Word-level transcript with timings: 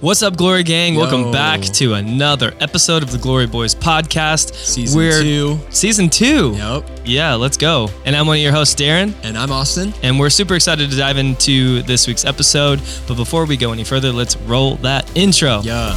What's 0.00 0.22
up, 0.22 0.36
Glory 0.36 0.62
Gang? 0.62 0.94
Yo. 0.94 1.00
Welcome 1.00 1.32
back 1.32 1.60
to 1.60 1.94
another 1.94 2.54
episode 2.60 3.02
of 3.02 3.10
the 3.10 3.18
Glory 3.18 3.48
Boys 3.48 3.74
podcast. 3.74 4.54
Season 4.54 5.00
two. 5.00 5.58
Season 5.70 6.08
two. 6.08 6.52
Yep. 6.54 6.90
Yeah, 7.04 7.34
let's 7.34 7.56
go. 7.56 7.88
And 8.04 8.14
I'm 8.14 8.28
one 8.28 8.36
of 8.36 8.42
your 8.42 8.52
hosts, 8.52 8.76
Darren, 8.80 9.12
And 9.24 9.36
I'm 9.36 9.50
Austin. 9.50 9.92
and 10.04 10.20
we're 10.20 10.30
super 10.30 10.54
excited 10.54 10.88
to 10.90 10.96
dive 10.96 11.16
into 11.18 11.82
this 11.82 12.06
week's 12.06 12.24
episode. 12.24 12.80
But 13.08 13.16
before 13.16 13.44
we 13.44 13.56
go 13.56 13.72
any 13.72 13.82
further, 13.82 14.12
let's 14.12 14.36
roll 14.36 14.76
that 14.76 15.10
intro. 15.16 15.62
Yeah. 15.62 15.96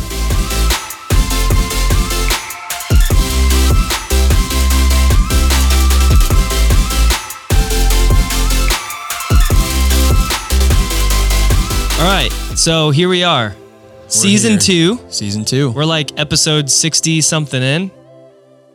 All 11.99 12.07
right, 12.07 12.31
so 12.55 12.89
here 12.89 13.07
we 13.07 13.23
are. 13.23 13.53
Season 14.11 14.51
here. 14.51 14.59
two. 14.59 14.99
Season 15.09 15.45
two. 15.45 15.71
We're 15.71 15.85
like 15.85 16.19
episode 16.19 16.69
60 16.69 17.21
something 17.21 17.61
in. 17.61 17.91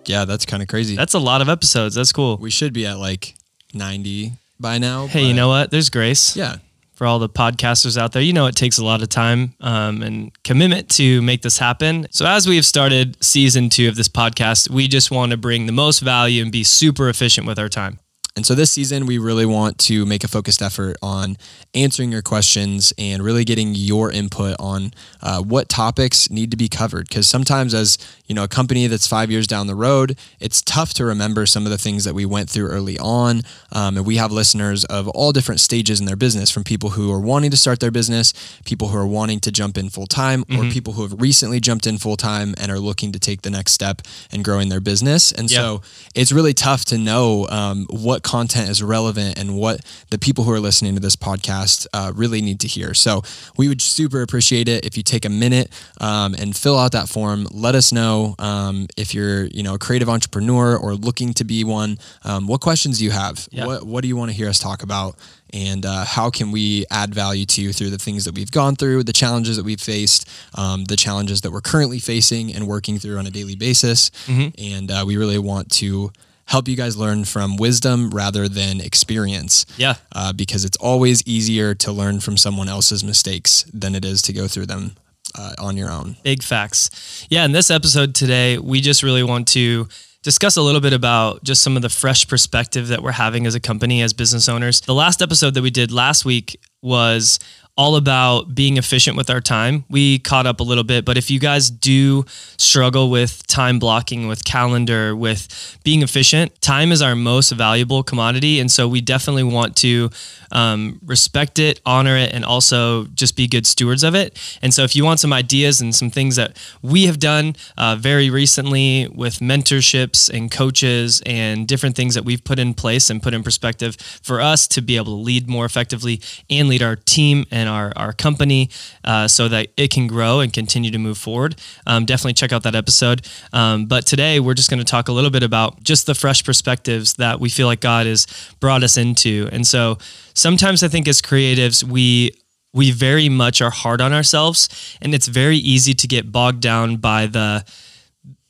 yeah, 0.06 0.24
that's 0.24 0.47
kind 0.47 0.62
of 0.62 0.69
crazy. 0.69 0.97
That's 0.97 1.15
a 1.15 1.19
lot 1.19 1.42
of 1.42 1.48
episodes. 1.48 1.95
That's 1.95 2.12
cool. 2.12 2.37
we 2.38 2.51
should 2.51 2.73
be 2.73 2.87
at 2.87 2.98
like 2.98 3.34
90 3.75 4.33
by 4.59 4.78
now. 4.78 5.06
Hey, 5.06 5.25
you 5.25 5.34
know 5.34 5.48
what? 5.48 5.70
There's 5.70 5.91
grace. 5.91 6.34
Yeah. 6.37 6.56
for 6.95 7.06
all 7.06 7.19
the 7.19 7.28
podcasters 7.28 7.98
out 7.98 8.12
there. 8.12 8.23
You 8.23 8.33
know, 8.33 8.47
it 8.47 8.56
takes 8.56 8.78
a 8.78 8.84
lot 8.84 9.02
of 9.02 9.11
time 9.11 9.52
um, 9.61 10.01
and 10.02 10.33
commitment 10.42 10.88
to 10.92 11.20
make 11.20 11.42
this 11.42 11.59
happen. 11.59 12.06
So, 12.11 12.25
as 12.25 12.48
we 12.48 12.56
have 12.56 12.64
started 12.64 13.23
season 13.23 13.69
two 13.69 13.89
of 13.89 13.97
this 13.97 14.09
podcast, 14.09 14.70
we 14.70 14.89
just 14.89 15.11
want 15.11 15.33
to 15.33 15.37
bring 15.37 15.66
the 15.66 15.73
most 15.73 16.00
value 16.00 16.42
and 16.42 16.50
be 16.50 16.64
super 16.64 17.11
efficient 17.11 17.47
with 17.47 17.59
our 17.59 17.69
time. 17.69 17.98
And 18.37 18.45
so 18.45 18.55
this 18.55 18.71
season, 18.71 19.07
we 19.07 19.17
really 19.17 19.47
want 19.47 19.79
to 19.79 20.05
make 20.05 20.23
a 20.23 20.29
focused 20.29 20.61
effort 20.61 20.99
on 21.03 21.39
answering 21.75 22.13
your 22.13 22.21
questions 22.21 22.93
and 22.99 23.23
really 23.23 23.45
getting 23.47 23.75
your 23.75 24.12
input 24.12 24.57
on 24.61 24.93
uh, 25.23 25.41
what 25.43 25.71
topics 25.71 26.29
need 26.31 26.51
to 26.51 26.57
be 26.57 26.69
covered. 26.69 27.09
Because 27.09 27.27
sometimes, 27.27 27.73
as 27.73 27.97
you 28.27 28.35
know, 28.35 28.45
a 28.45 28.49
company 28.49 28.89
that's 28.89 29.07
five 29.07 29.31
years 29.31 29.47
down 29.47 29.69
the 29.69 29.75
road, 29.75 30.19
it's 30.39 30.61
tough 30.61 30.93
to 30.95 31.05
remember 31.06 31.47
some 31.47 31.65
of 31.65 31.70
the 31.70 31.78
things 31.78 32.05
that 32.05 32.15
we 32.15 32.27
went 32.27 32.51
through 32.51 32.69
early 32.69 32.98
on. 32.98 33.41
Um, 33.73 33.97
and 33.97 34.05
we 34.06 34.17
have 34.17 34.31
listeners 34.31 34.84
of 34.84 35.09
all 35.09 35.33
different 35.33 35.61
stages 35.61 35.98
in 35.98 36.05
their 36.05 36.17
business, 36.17 36.50
from 36.50 36.62
people 36.62 36.91
who 36.91 37.11
are 37.12 37.21
wanting 37.21 37.50
to 37.53 37.56
start 37.56 37.81
their 37.81 37.91
business, 37.91 38.34
people 38.67 38.89
who 38.89 38.98
are 38.98 39.06
wanting 39.06 39.41
to 39.41 39.50
jump 39.50 39.78
in 39.78 39.89
full 39.89 40.06
time, 40.06 40.45
or 40.53 40.65
people 40.71 40.93
who 40.93 41.03
have 41.03 41.19
recently 41.21 41.59
jumped 41.59 41.87
in 41.87 41.97
full 41.97 42.17
time 42.19 42.55
and 42.59 42.71
are 42.71 42.78
looking 42.78 43.12
to 43.12 43.19
take 43.19 43.41
the 43.43 43.50
next 43.50 43.73
step 43.73 44.03
and 44.31 44.45
growing 44.45 44.69
their 44.69 44.81
business. 44.81 45.33
And 45.33 45.50
Yeah. 45.50 45.59
so 45.59 45.83
it's 46.15 46.33
really 46.33 46.53
tough 46.53 46.84
to 46.87 46.98
know 46.98 47.47
um, 47.48 47.87
what 47.89 48.23
content 48.27 48.69
is 48.69 48.82
relevant 48.82 49.38
and 49.38 49.56
what 49.56 49.80
the 50.10 50.19
people 50.19 50.44
who 50.44 50.52
are 50.52 50.60
listening 50.60 50.94
to 50.94 51.00
this 51.00 51.16
podcast 51.16 51.86
uh, 51.94 52.12
really 52.14 52.42
need 52.42 52.60
to 52.60 52.69
hear. 52.69 52.92
So 52.92 53.22
we 53.56 53.69
would 53.69 53.80
super 53.80 54.20
appreciate 54.20 54.69
it 54.69 54.84
if 54.84 54.96
you 54.96 55.02
take 55.02 55.24
a 55.24 55.30
minute 55.30 55.70
um, 56.00 56.34
and 56.34 56.54
fill 56.54 56.78
out 56.78 56.92
that 56.92 57.08
form. 57.08 57.47
Let 57.52 57.74
us 57.74 57.92
know 57.92 58.34
um, 58.38 58.88
if 58.97 59.14
you're 59.14 59.44
you 59.47 59.62
know 59.62 59.74
a 59.74 59.78
creative 59.78 60.08
entrepreneur 60.08 60.77
or 60.77 60.94
looking 60.94 61.32
to 61.34 61.44
be 61.44 61.64
one. 61.64 61.98
Um, 62.24 62.47
what 62.48 62.60
questions 62.60 62.98
do 62.98 63.04
you 63.04 63.12
have? 63.12 63.48
Yeah. 63.50 63.66
What 63.66 63.86
what 63.86 64.02
do 64.02 64.08
you 64.08 64.16
want 64.16 64.30
to 64.32 64.36
hear 64.36 64.48
us 64.48 64.58
talk 64.58 64.82
about? 64.82 65.16
And 65.52 65.86
uh, 65.86 66.04
how 66.04 66.28
can 66.28 66.50
we 66.50 66.84
add 66.91 67.14
value 67.14 67.47
to 67.47 67.62
you 67.62 67.72
through 67.72 67.91
the 67.91 67.98
things 67.98 68.24
that 68.24 68.34
we've 68.34 68.50
gone 68.50 68.74
through, 68.74 69.04
the 69.04 69.12
challenges 69.12 69.56
that 69.56 69.64
we've 69.64 69.80
faced, 69.80 70.28
um, 70.54 70.84
the 70.84 70.97
challenges 70.97 71.42
that 71.42 71.52
we're 71.52 71.60
currently 71.60 72.00
facing 72.00 72.52
and 72.52 72.66
working 72.66 72.98
through 72.98 73.16
on 73.16 73.27
a 73.27 73.30
daily 73.30 73.54
basis? 73.54 74.10
And 74.58 74.91
uh, 74.91 75.04
we 75.06 75.16
really 75.16 75.38
want 75.38 75.70
to 75.74 76.10
help 76.47 76.69
you 76.69 76.77
guys 76.77 76.97
learn 76.97 77.25
from 77.25 77.56
wisdom 77.56 78.11
rather 78.11 78.48
than 78.48 78.80
experience. 78.80 79.66
Yeah. 79.77 79.94
Uh, 80.12 80.33
because 80.33 80.64
it's 80.64 80.77
always 80.78 81.22
easier 81.27 81.75
to 81.75 81.92
learn 81.92 82.20
from 82.20 82.36
someone 82.36 82.69
else's 82.69 83.05
mistakes 83.05 83.64
than 83.72 83.94
it 83.94 84.05
is 84.05 84.22
to 84.22 84.33
go 84.33 84.47
through 84.47 84.66
them 84.66 84.97
uh, 85.36 85.55
on 85.58 85.77
your 85.77 85.91
own. 85.91 86.16
Big 86.22 86.42
facts. 86.42 87.27
Yeah, 87.28 87.44
in 87.44 87.53
this 87.53 87.70
episode 87.70 88.14
today, 88.14 88.58
we 88.58 88.80
just 88.80 89.03
really 89.03 89.22
want 89.22 89.48
to 89.48 89.88
discuss 90.22 90.56
a 90.56 90.62
little 90.62 90.80
bit 90.80 90.92
about 90.92 91.44
just 91.44 91.62
some 91.62 91.77
of 91.77 91.83
the 91.83 91.88
fresh 91.88 92.27
perspective 92.27 92.88
that 92.88 93.03
we're 93.03 93.12
having 93.12 93.47
as 93.47 93.54
a 93.54 93.60
company, 93.60 94.03
as 94.03 94.12
business 94.12 94.48
owners. 94.48 94.81
The 94.81 94.94
last 94.94 95.22
episode 95.22 95.54
that 95.54 95.62
we 95.62 95.71
did 95.71 95.92
last 95.92 96.25
week 96.25 96.59
was 96.82 97.38
all 97.76 97.97
about 97.97 98.54
being 98.54 98.78
efficient 98.78 99.16
with 99.16 99.28
our 99.28 99.41
time. 99.41 99.84
We 99.91 100.19
caught 100.19 100.47
up 100.47 100.60
a 100.60 100.62
little 100.62 100.84
bit, 100.84 101.04
but 101.04 101.19
if 101.19 101.31
you 101.31 101.38
guys 101.38 101.70
do 101.70 102.25
struggle 102.56 103.10
with 103.10 103.47
time 103.47 103.78
blocking, 103.78 104.28
with 104.28 104.44
calendar, 104.44 105.14
with 105.14 105.78
being 105.84 106.03
efficient, 106.03 106.59
time 106.62 106.91
is 106.91 107.03
our 107.03 107.15
most 107.15 107.50
valuable 107.50 108.03
commodity. 108.03 108.60
And 108.60 108.70
so 108.70 108.88
we 108.88 109.03
definitely 109.03 109.44
want 109.44 109.76
to 109.76 110.10
um, 110.50 111.00
respect 111.04 111.59
it, 111.59 111.81
honor 111.84 112.16
it, 112.16 112.32
and 112.32 112.44
also 112.44 113.04
just 113.06 113.36
be 113.36 113.47
good 113.47 113.66
stewards 113.66 114.03
of 114.03 114.15
it. 114.15 114.38
And 114.62 114.72
so, 114.72 114.82
if 114.84 114.94
you 114.94 115.04
want 115.04 115.20
some 115.20 115.32
ideas 115.32 115.81
and 115.81 115.94
some 115.94 116.10
things 116.10 116.36
that 116.36 116.56
we 116.82 117.06
have 117.06 117.19
done 117.19 117.56
uh, 117.76 117.97
very 117.97 118.31
recently 118.31 119.09
with 119.09 119.38
mentorships 119.38 120.32
and 120.32 120.50
coaches 120.50 121.22
and 121.26 121.66
different 121.66 121.97
things 121.97 122.15
that 122.15 122.25
we've 122.25 122.44
put 122.44 122.59
in 122.59 122.75
place 122.75 123.10
and 123.10 123.22
put 123.22 123.34
in 123.34 123.42
perspective 123.42 123.97
for 124.22 124.41
us 124.41 124.66
to 124.69 124.82
be 124.82 124.97
able 124.97 125.16
to 125.16 125.22
lead 125.22 125.48
more 125.48 125.65
effectively 125.65 126.20
and 126.48 126.69
lead 126.69 126.82
our 126.82 126.97
team 126.97 127.44
and 127.50 127.66
our, 127.66 127.93
our 127.97 128.12
company 128.12 128.71
uh, 129.04 129.28
so 129.28 129.49
that 129.49 129.69
it 129.77 129.91
can 129.91 130.06
grow 130.06 130.41
and 130.41 130.53
continue 130.53 130.91
to 130.91 130.99
move 130.99 131.19
forward, 131.19 131.56
um, 131.87 132.04
definitely 132.04 132.34
check 132.34 132.53
out 132.53 132.62
that 132.62 132.75
episode. 132.75 133.27
Um, 133.53 133.87
but 133.87 134.06
today, 134.06 134.41
we're 134.41 134.54
just 134.54 134.71
going 134.71 134.78
to 134.78 134.84
talk 134.84 135.09
a 135.09 135.12
little 135.12 135.31
bit 135.31 135.43
about 135.43 135.82
just 135.82 136.06
the 136.06 136.15
fresh 136.15 136.44
perspectives 136.44 137.15
that 137.15 137.41
we 137.41 137.49
feel 137.49 137.66
like 137.66 137.81
God 137.81 138.06
has 138.06 138.27
brought 138.60 138.82
us 138.82 138.97
into. 138.97 139.49
And 139.53 139.66
so, 139.66 139.99
sometimes 140.34 140.82
I 140.82 140.88
think 140.88 141.09
as 141.09 141.21
creatives, 141.21 141.82
we 141.84 142.32
we 142.72 142.91
very 142.91 143.31
much 143.31 143.62
are 143.62 143.71
hard 143.71 144.03
on 144.03 144.12
ourselves 144.12 144.69
and 145.00 145.15
it's 145.15 145.28
very 145.28 145.56
easy 145.56 145.94
to 145.94 146.06
get 146.06 146.31
bogged 146.31 146.60
down 146.60 146.97
by 146.97 147.27
the 147.27 147.65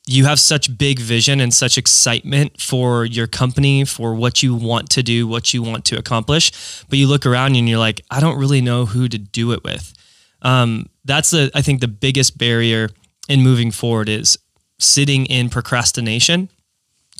you 0.09 0.25
have 0.25 0.39
such 0.39 0.77
big 0.77 0.99
vision 0.99 1.41
and 1.41 1.53
such 1.53 1.77
excitement 1.77 2.61
for 2.61 3.05
your 3.05 3.27
company 3.27 3.83
for 3.83 4.15
what 4.15 4.41
you 4.41 4.55
want 4.55 4.89
to 4.89 5.03
do 5.03 5.27
what 5.27 5.53
you 5.53 5.61
want 5.61 5.85
to 5.85 5.97
accomplish 5.97 6.83
but 6.89 6.97
you 6.97 7.07
look 7.07 7.25
around 7.25 7.55
and 7.55 7.67
you're 7.69 7.79
like 7.79 8.01
i 8.09 8.19
don't 8.19 8.39
really 8.39 8.61
know 8.61 8.85
who 8.85 9.07
to 9.07 9.17
do 9.17 9.51
it 9.51 9.63
with 9.63 9.93
um, 10.41 10.87
that's 11.05 11.31
the 11.31 11.51
i 11.53 11.61
think 11.61 11.81
the 11.81 11.87
biggest 11.87 12.37
barrier 12.37 12.89
in 13.27 13.41
moving 13.41 13.71
forward 13.71 14.07
is 14.09 14.37
sitting 14.79 15.25
in 15.25 15.49
procrastination 15.49 16.49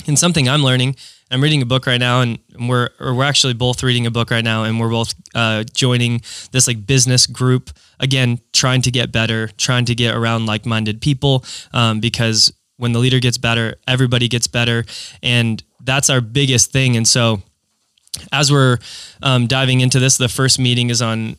and 0.05 0.19
something 0.19 0.47
I'm 0.47 0.61
learning. 0.61 0.95
I'm 1.31 1.41
reading 1.41 1.61
a 1.61 1.65
book 1.65 1.87
right 1.87 1.99
now, 1.99 2.21
and 2.21 2.39
we're 2.59 2.89
we're 2.99 3.23
actually 3.23 3.53
both 3.53 3.83
reading 3.83 4.05
a 4.05 4.11
book 4.11 4.29
right 4.31 4.43
now, 4.43 4.63
and 4.63 4.79
we're 4.79 4.89
both 4.89 5.13
uh, 5.33 5.63
joining 5.73 6.21
this 6.51 6.67
like 6.67 6.85
business 6.85 7.25
group 7.25 7.71
again, 7.99 8.39
trying 8.53 8.81
to 8.83 8.91
get 8.91 9.11
better, 9.11 9.47
trying 9.57 9.85
to 9.85 9.95
get 9.95 10.15
around 10.15 10.45
like-minded 10.45 11.01
people, 11.01 11.43
um, 11.73 11.99
because 11.99 12.53
when 12.77 12.91
the 12.93 12.99
leader 12.99 13.19
gets 13.19 13.37
better, 13.37 13.75
everybody 13.87 14.27
gets 14.27 14.47
better, 14.47 14.85
and 15.21 15.63
that's 15.83 16.09
our 16.09 16.21
biggest 16.21 16.71
thing. 16.71 16.95
And 16.95 17.07
so, 17.07 17.41
as 18.31 18.51
we're 18.51 18.77
um, 19.21 19.47
diving 19.47 19.81
into 19.81 19.99
this, 19.99 20.17
the 20.17 20.29
first 20.29 20.59
meeting 20.59 20.89
is 20.89 21.01
on 21.01 21.37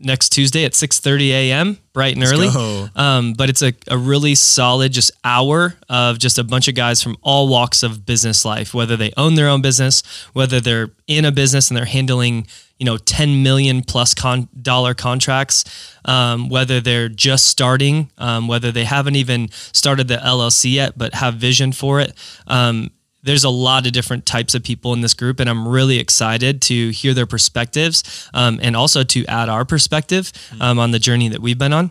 next 0.00 0.30
Tuesday 0.30 0.64
at 0.64 0.72
6:30 0.72 1.30
a.m. 1.30 1.78
bright 1.92 2.14
and 2.14 2.24
early. 2.24 2.48
go. 2.48 2.88
Um, 2.94 3.32
but 3.32 3.48
it's 3.48 3.62
a, 3.62 3.72
a 3.88 3.98
really 3.98 4.34
solid 4.34 4.92
just 4.92 5.10
hour 5.24 5.74
of 5.88 6.18
just 6.18 6.38
a 6.38 6.44
bunch 6.44 6.68
of 6.68 6.74
guys 6.74 7.02
from 7.02 7.16
all 7.22 7.48
walks 7.48 7.82
of 7.82 8.06
business 8.06 8.44
life, 8.44 8.74
whether 8.74 8.96
they 8.96 9.12
own 9.16 9.34
their 9.34 9.48
own 9.48 9.62
business, 9.62 10.02
whether 10.32 10.60
they're 10.60 10.90
in 11.06 11.24
a 11.24 11.32
business 11.32 11.70
and 11.70 11.76
they're 11.76 11.84
handling, 11.84 12.46
you 12.78 12.86
know, 12.86 12.96
10 12.96 13.42
million 13.42 13.82
plus 13.82 14.14
con- 14.14 14.48
dollar 14.60 14.94
contracts, 14.94 15.64
um, 16.04 16.48
whether 16.48 16.80
they're 16.80 17.08
just 17.08 17.46
starting, 17.46 18.10
um, 18.18 18.48
whether 18.48 18.70
they 18.70 18.84
haven't 18.84 19.16
even 19.16 19.48
started 19.50 20.08
the 20.08 20.16
LLC 20.16 20.72
yet, 20.72 20.96
but 20.96 21.14
have 21.14 21.34
vision 21.34 21.72
for 21.72 22.00
it. 22.00 22.12
Um, 22.46 22.90
there's 23.26 23.44
a 23.44 23.50
lot 23.50 23.86
of 23.86 23.92
different 23.92 24.24
types 24.24 24.54
of 24.54 24.62
people 24.62 24.92
in 24.92 25.00
this 25.00 25.12
group, 25.12 25.40
and 25.40 25.50
I'm 25.50 25.66
really 25.66 25.98
excited 25.98 26.62
to 26.62 26.90
hear 26.90 27.12
their 27.12 27.26
perspectives 27.26 28.28
um, 28.32 28.60
and 28.62 28.76
also 28.76 29.02
to 29.02 29.26
add 29.26 29.48
our 29.48 29.64
perspective 29.64 30.32
um, 30.60 30.78
on 30.78 30.92
the 30.92 30.98
journey 31.00 31.28
that 31.28 31.40
we've 31.40 31.58
been 31.58 31.72
on. 31.72 31.90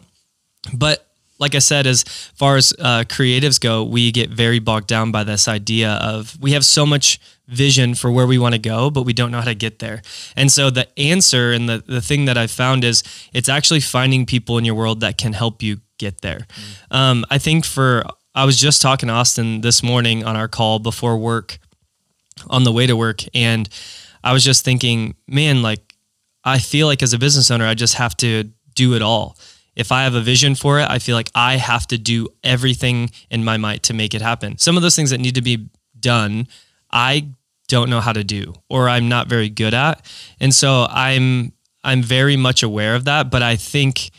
But 0.73 1.05
like 1.37 1.53
I 1.53 1.59
said, 1.59 1.85
as 1.85 2.03
far 2.35 2.55
as 2.55 2.73
uh, 2.79 3.03
creatives 3.07 3.59
go, 3.59 3.83
we 3.83 4.11
get 4.11 4.29
very 4.29 4.59
bogged 4.59 4.87
down 4.87 5.11
by 5.11 5.25
this 5.25 5.47
idea 5.47 5.91
of 5.95 6.37
we 6.41 6.53
have 6.53 6.63
so 6.63 6.85
much 6.85 7.19
vision 7.47 7.95
for 7.95 8.09
where 8.09 8.25
we 8.25 8.37
want 8.37 8.55
to 8.55 8.59
go, 8.59 8.89
but 8.89 9.03
we 9.03 9.11
don't 9.13 9.29
know 9.31 9.39
how 9.39 9.45
to 9.45 9.55
get 9.55 9.79
there. 9.79 10.01
And 10.37 10.49
so 10.49 10.69
the 10.69 10.87
answer 10.97 11.51
and 11.51 11.67
the, 11.67 11.83
the 11.85 12.01
thing 12.01 12.25
that 12.25 12.37
I've 12.37 12.51
found 12.51 12.83
is 12.85 13.03
it's 13.33 13.49
actually 13.49 13.81
finding 13.81 14.25
people 14.25 14.57
in 14.57 14.63
your 14.63 14.75
world 14.75 15.01
that 15.01 15.17
can 15.17 15.33
help 15.33 15.61
you 15.61 15.81
get 15.97 16.21
there. 16.21 16.47
Um, 16.91 17.25
I 17.29 17.37
think 17.37 17.65
for, 17.65 18.05
I 18.35 18.43
was 18.43 18.57
just 18.57 18.81
talking 18.81 19.07
to 19.07 19.13
Austin 19.13 19.61
this 19.61 19.81
morning 19.81 20.25
on 20.25 20.35
our 20.35 20.49
call 20.49 20.79
before 20.79 21.17
work 21.17 21.57
on 22.47 22.65
the 22.65 22.71
way 22.71 22.85
to 22.85 22.95
work. 22.95 23.23
And 23.33 23.69
I 24.23 24.33
was 24.33 24.43
just 24.43 24.65
thinking, 24.65 25.15
man, 25.25 25.61
like, 25.61 25.93
I 26.43 26.59
feel 26.59 26.87
like 26.87 27.01
as 27.01 27.13
a 27.13 27.17
business 27.17 27.49
owner, 27.49 27.65
I 27.65 27.73
just 27.73 27.93
have 27.95 28.15
to 28.17 28.51
do 28.75 28.93
it 28.93 29.01
all. 29.01 29.37
If 29.75 29.91
I 29.91 30.03
have 30.03 30.15
a 30.15 30.21
vision 30.21 30.53
for 30.53 30.79
it, 30.79 30.89
I 30.89 30.99
feel 30.99 31.15
like 31.15 31.31
I 31.33 31.55
have 31.55 31.87
to 31.87 31.97
do 31.97 32.27
everything 32.43 33.09
in 33.29 33.43
my 33.43 33.57
might 33.57 33.83
to 33.83 33.93
make 33.93 34.13
it 34.13 34.21
happen. 34.21 34.57
Some 34.57 34.75
of 34.75 34.83
those 34.83 34.95
things 34.95 35.09
that 35.11 35.19
need 35.19 35.35
to 35.35 35.41
be 35.41 35.69
done, 35.99 36.47
I 36.91 37.29
don't 37.67 37.89
know 37.89 38.01
how 38.01 38.13
to 38.13 38.23
do 38.23 38.53
or 38.69 38.89
I'm 38.89 39.09
not 39.09 39.27
very 39.27 39.49
good 39.49 39.73
at. 39.73 40.05
And 40.39 40.53
so 40.53 40.87
I'm 40.89 41.53
I'm 41.83 42.01
very 42.01 42.35
much 42.35 42.63
aware 42.63 42.95
of 42.95 43.05
that, 43.05 43.29
but 43.29 43.43
I 43.43 43.55
think 43.55 44.11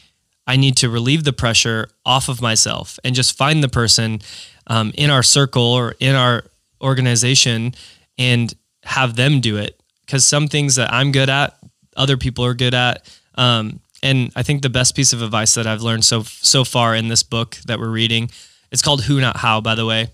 I 0.47 0.57
need 0.57 0.77
to 0.79 0.89
relieve 0.89 1.25
the 1.25 1.33
pressure 1.33 1.89
off 2.05 2.29
of 2.29 2.41
myself 2.41 2.99
and 3.03 3.15
just 3.15 3.37
find 3.37 3.63
the 3.63 3.69
person 3.69 4.21
um, 4.69 4.93
in 4.95 5.11
our 5.11 5.23
circle 5.23 5.63
or 5.63 5.95
in 5.99 6.15
our 6.15 6.45
organization 6.81 7.75
and 8.19 8.55
have 8.85 9.17
them 9.17 9.41
do 9.41 9.57
it. 9.57 9.81
Because 10.05 10.25
some 10.25 10.47
things 10.47 10.77
that 10.77 10.93
I'm 10.93 11.11
good 11.11 11.29
at, 11.29 11.57
other 11.97 12.17
people 12.17 12.45
are 12.45 12.55
good 12.55 12.75
at. 12.75 13.09
Um, 13.35 13.81
and 14.03 14.31
I 14.37 14.43
think 14.43 14.63
the 14.63 14.71
best 14.71 14.95
piece 14.95 15.13
of 15.13 15.21
advice 15.21 15.55
that 15.55 15.67
I've 15.67 15.83
learned 15.83 16.05
so 16.05 16.23
so 16.23 16.65
far 16.65 16.95
in 16.95 17.09
this 17.09 17.23
book 17.23 17.57
that 17.67 17.81
we're 17.81 17.91
reading, 17.91 18.31
it's 18.71 18.83
called 18.83 19.03
Who 19.05 19.21
Not 19.21 19.39
How, 19.39 19.61
by 19.61 19.75
the 19.75 19.87
way. 19.87 20.09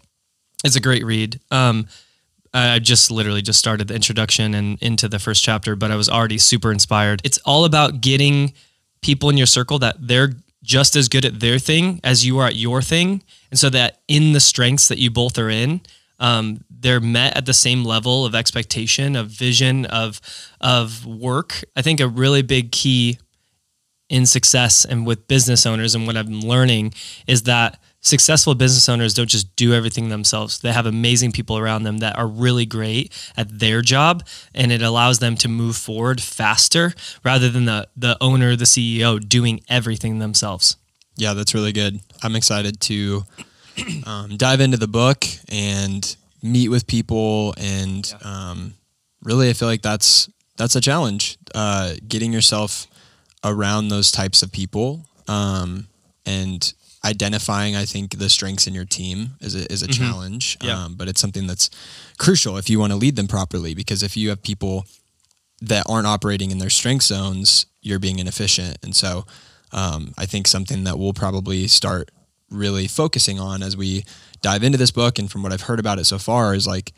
It's 0.64 0.76
a 0.76 0.80
great 0.80 1.04
read. 1.04 1.40
Um, 1.50 1.88
I 2.54 2.78
just 2.78 3.10
literally 3.10 3.42
just 3.42 3.58
started 3.58 3.88
the 3.88 3.94
introduction 3.94 4.54
and 4.54 4.80
into 4.82 5.08
the 5.08 5.18
first 5.18 5.42
chapter, 5.42 5.74
but 5.74 5.90
I 5.90 5.96
was 5.96 6.08
already 6.08 6.38
super 6.38 6.70
inspired. 6.70 7.20
It's 7.24 7.38
all 7.38 7.64
about 7.64 8.00
getting 8.00 8.52
people 9.02 9.28
in 9.28 9.36
your 9.36 9.46
circle 9.46 9.78
that 9.80 9.96
they're 9.98 10.32
just 10.62 10.94
as 10.96 11.08
good 11.08 11.24
at 11.24 11.40
their 11.40 11.58
thing 11.58 12.00
as 12.04 12.24
you 12.24 12.38
are 12.38 12.46
at 12.46 12.56
your 12.56 12.80
thing. 12.80 13.22
And 13.50 13.58
so 13.58 13.68
that 13.70 14.00
in 14.08 14.32
the 14.32 14.40
strengths 14.40 14.88
that 14.88 14.98
you 14.98 15.10
both 15.10 15.38
are 15.38 15.50
in, 15.50 15.80
um, 16.20 16.64
they're 16.70 17.00
met 17.00 17.36
at 17.36 17.46
the 17.46 17.52
same 17.52 17.84
level 17.84 18.24
of 18.24 18.34
expectation, 18.34 19.16
of 19.16 19.28
vision, 19.28 19.86
of 19.86 20.20
of 20.60 21.04
work. 21.04 21.64
I 21.74 21.82
think 21.82 22.00
a 22.00 22.06
really 22.06 22.42
big 22.42 22.70
key 22.70 23.18
in 24.08 24.26
success 24.26 24.84
and 24.84 25.06
with 25.06 25.26
business 25.26 25.66
owners 25.66 25.94
and 25.94 26.06
what 26.06 26.16
I'm 26.16 26.40
learning 26.40 26.94
is 27.26 27.42
that 27.44 27.80
successful 28.02 28.54
business 28.54 28.88
owners 28.88 29.14
don't 29.14 29.28
just 29.28 29.54
do 29.56 29.72
everything 29.72 30.08
themselves. 30.08 30.58
They 30.58 30.72
have 30.72 30.86
amazing 30.86 31.32
people 31.32 31.56
around 31.56 31.84
them 31.84 31.98
that 31.98 32.18
are 32.18 32.26
really 32.26 32.66
great 32.66 33.12
at 33.36 33.58
their 33.58 33.80
job 33.80 34.26
and 34.54 34.70
it 34.70 34.82
allows 34.82 35.20
them 35.20 35.36
to 35.36 35.48
move 35.48 35.76
forward 35.76 36.20
faster 36.20 36.92
rather 37.24 37.48
than 37.48 37.64
the 37.64 37.88
the 37.96 38.18
owner, 38.20 38.56
the 38.56 38.64
CEO 38.64 39.26
doing 39.26 39.60
everything 39.68 40.18
themselves. 40.18 40.76
Yeah, 41.16 41.32
that's 41.34 41.54
really 41.54 41.72
good. 41.72 42.00
I'm 42.22 42.36
excited 42.36 42.80
to 42.82 43.24
um, 44.04 44.36
dive 44.36 44.60
into 44.60 44.76
the 44.76 44.88
book 44.88 45.24
and 45.48 46.16
meet 46.42 46.68
with 46.68 46.88
people 46.88 47.54
and 47.56 48.12
um, 48.24 48.74
really 49.22 49.48
I 49.48 49.52
feel 49.52 49.68
like 49.68 49.82
that's 49.82 50.28
that's 50.56 50.74
a 50.74 50.80
challenge. 50.80 51.38
Uh, 51.54 51.94
getting 52.08 52.32
yourself 52.32 52.88
around 53.44 53.88
those 53.88 54.10
types 54.10 54.42
of 54.42 54.50
people 54.50 55.06
um, 55.28 55.86
and 56.26 56.72
identifying 57.04 57.74
i 57.74 57.84
think 57.84 58.18
the 58.18 58.28
strengths 58.28 58.66
in 58.66 58.74
your 58.74 58.84
team 58.84 59.30
is 59.40 59.54
a, 59.54 59.70
is 59.72 59.82
a 59.82 59.86
mm-hmm. 59.86 60.02
challenge 60.02 60.56
yeah. 60.62 60.84
um, 60.84 60.94
but 60.94 61.08
it's 61.08 61.20
something 61.20 61.46
that's 61.46 61.70
crucial 62.18 62.56
if 62.56 62.70
you 62.70 62.78
want 62.78 62.92
to 62.92 62.96
lead 62.96 63.16
them 63.16 63.26
properly 63.26 63.74
because 63.74 64.02
if 64.02 64.16
you 64.16 64.28
have 64.28 64.42
people 64.42 64.84
that 65.60 65.84
aren't 65.88 66.06
operating 66.06 66.50
in 66.50 66.58
their 66.58 66.70
strength 66.70 67.04
zones 67.04 67.66
you're 67.80 67.98
being 67.98 68.18
inefficient 68.18 68.76
and 68.82 68.94
so 68.94 69.24
um, 69.72 70.12
i 70.16 70.26
think 70.26 70.46
something 70.46 70.84
that 70.84 70.98
we'll 70.98 71.12
probably 71.12 71.66
start 71.66 72.10
really 72.50 72.86
focusing 72.86 73.40
on 73.40 73.62
as 73.62 73.76
we 73.76 74.04
dive 74.42 74.62
into 74.62 74.78
this 74.78 74.90
book 74.90 75.18
and 75.18 75.30
from 75.30 75.42
what 75.42 75.52
i've 75.52 75.62
heard 75.62 75.80
about 75.80 75.98
it 75.98 76.04
so 76.04 76.18
far 76.18 76.54
is 76.54 76.66
like 76.66 76.92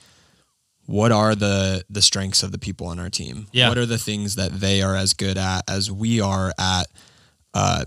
what 0.86 1.12
are 1.12 1.34
the 1.34 1.84
the 1.88 2.02
strengths 2.02 2.42
of 2.42 2.52
the 2.52 2.58
people 2.58 2.86
on 2.86 2.98
our 2.98 3.08
team 3.08 3.46
yeah. 3.52 3.68
what 3.68 3.78
are 3.78 3.86
the 3.86 3.98
things 3.98 4.34
that 4.34 4.52
they 4.52 4.82
are 4.82 4.96
as 4.96 5.14
good 5.14 5.38
at 5.38 5.62
as 5.68 5.90
we 5.90 6.20
are 6.20 6.52
at 6.58 6.88
uh, 7.54 7.84